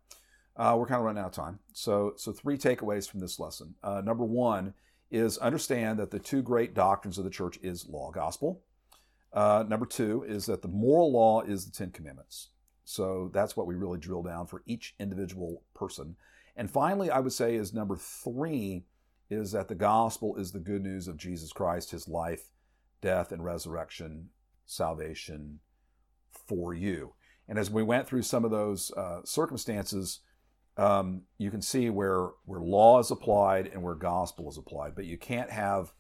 Uh, 0.57 0.77
we're 0.79 0.87
kind 0.87 0.99
of 0.99 1.05
running 1.05 1.23
out 1.23 1.29
of 1.29 1.33
time. 1.33 1.59
So, 1.73 2.15
so 2.17 2.33
three 2.33 2.59
takeaways 2.59 3.09
from 3.09 3.21
this 3.21 3.39
lesson. 3.39 3.75
Uh, 3.83 4.03
number 4.05 4.25
one 4.25 4.75
is 5.11 5.39
understand 5.39 5.99
that 5.99 6.11
the 6.11 6.19
two 6.19 6.43
great 6.43 6.75
doctrines 6.75 7.19
of 7.19 7.25
the 7.25 7.31
church 7.31 7.59
is 7.63 7.89
law, 7.89 8.11
gospel. 8.11 8.63
Uh, 9.33 9.65
number 9.67 9.87
two 9.87 10.25
is 10.25 10.47
that 10.47 10.63
the 10.63 10.69
moral 10.69 11.13
law 11.13 11.41
is 11.43 11.65
the 11.65 11.73
Ten 11.73 11.91
Commandments. 11.91 12.49
So 12.85 13.31
that's 13.33 13.57
what 13.57 13.67
we 13.67 13.77
really 13.77 13.99
drill 13.99 14.23
down 14.23 14.47
for 14.47 14.63
each 14.67 14.95
individual 14.99 15.63
person. 15.75 16.17
And 16.57 16.71
finally, 16.71 17.11
I 17.11 17.21
would 17.21 17.33
say 17.33 17.55
is 17.55 17.73
number 17.73 17.97
three 17.97 18.85
is 19.31 19.53
that 19.53 19.69
the 19.69 19.77
gospel 19.77 20.37
is 20.37 20.51
the 20.51 20.59
good 20.59 20.83
news 20.83 21.07
of 21.07 21.17
Jesus 21.17 21.53
Christ, 21.53 21.93
his 21.93 22.09
life, 22.09 22.51
death, 23.01 23.31
and 23.31 23.45
resurrection, 23.45 24.31
salvation 24.67 25.61
for 26.49 26.75
you. 26.75 27.15
And 27.51 27.59
as 27.59 27.69
we 27.69 27.83
went 27.83 28.07
through 28.07 28.23
some 28.23 28.45
of 28.45 28.53
those 28.53 28.93
uh, 28.93 29.23
circumstances, 29.25 30.21
um, 30.77 31.23
you 31.37 31.51
can 31.51 31.61
see 31.61 31.91
where 31.91 32.29
where 32.45 32.61
law 32.61 33.01
is 33.01 33.11
applied 33.11 33.67
and 33.67 33.83
where 33.83 33.97
gospel 33.97 34.49
is 34.49 34.57
applied. 34.57 34.95
But 34.95 35.05
you 35.05 35.19
can't 35.19 35.51
have 35.51 35.93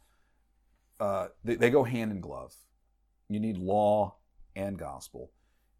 uh, 1.00 1.26
they, 1.42 1.56
they 1.56 1.70
go 1.70 1.82
hand 1.82 2.12
in 2.12 2.20
glove. 2.20 2.54
You 3.28 3.40
need 3.40 3.58
law 3.58 4.16
and 4.54 4.78
gospel. 4.78 5.32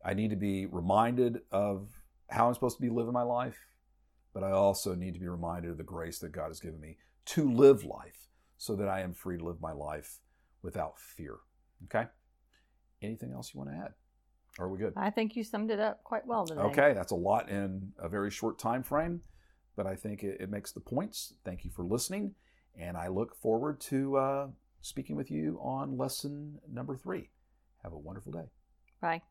I 0.05 0.13
need 0.15 0.31
to 0.31 0.37
be 0.37 0.67
reminded 0.67 1.43
of 1.53 1.89
how 2.29 2.49
I'm 2.49 2.55
supposed 2.55 2.77
to 2.79 2.83
be 2.83 2.91
living 2.91 3.13
my 3.13 3.23
life, 3.23 3.67
but 4.35 4.43
I 4.43 4.51
also 4.51 4.97
need 4.97 5.15
to 5.15 5.21
be 5.21 5.29
reminded 5.29 5.71
of 5.71 5.79
the 5.79 5.85
grace 5.85 6.19
that 6.19 6.33
God 6.33 6.49
has 6.49 6.59
given 6.59 6.81
me 6.81 6.97
to 7.27 7.49
live 7.49 7.85
life 7.85 8.29
so 8.59 8.75
that 8.75 8.89
I 8.89 9.03
am 9.03 9.15
free 9.15 9.39
to 9.39 9.45
live 9.45 9.61
my 9.61 9.73
life 9.73 10.19
without 10.63 10.99
fear. 10.99 11.37
Okay? 11.85 12.09
Anything 13.03 13.33
else 13.33 13.53
you 13.55 13.61
want 13.61 13.71
to 13.71 13.77
add? 13.77 13.95
Are 14.59 14.69
we 14.69 14.79
good? 14.79 14.93
I 14.97 15.11
think 15.11 15.37
you 15.37 15.45
summed 15.45 15.71
it 15.71 15.81
up 15.81 16.03
quite 16.05 16.27
well 16.27 16.47
today. 16.47 16.61
Okay, 16.61 16.93
that's 16.93 17.13
a 17.13 17.17
lot 17.17 17.49
in 17.49 17.93
a 17.99 18.09
very 18.09 18.31
short 18.31 18.59
time 18.59 18.83
frame, 18.83 19.23
but 19.77 19.87
I 19.87 19.95
think 19.95 20.23
it, 20.23 20.39
it 20.41 20.51
makes 20.51 20.73
the 20.73 20.81
points. 20.81 21.35
Thank 21.45 21.65
you 21.65 21.71
for 21.71 21.85
listening, 21.85 22.35
and 22.79 22.97
I 22.97 23.09
look 23.09 23.35
forward 23.37 23.81
to 23.83 24.17
uh, 24.17 24.47
speaking 24.83 25.17
with 25.17 25.31
you 25.31 25.59
on 25.63 25.97
lesson 25.97 26.59
number 26.71 26.97
three. 26.97 27.31
Have 27.83 27.93
a 27.93 27.99
wonderful 27.99 28.33
day. 28.33 28.51
Bye. 29.01 29.23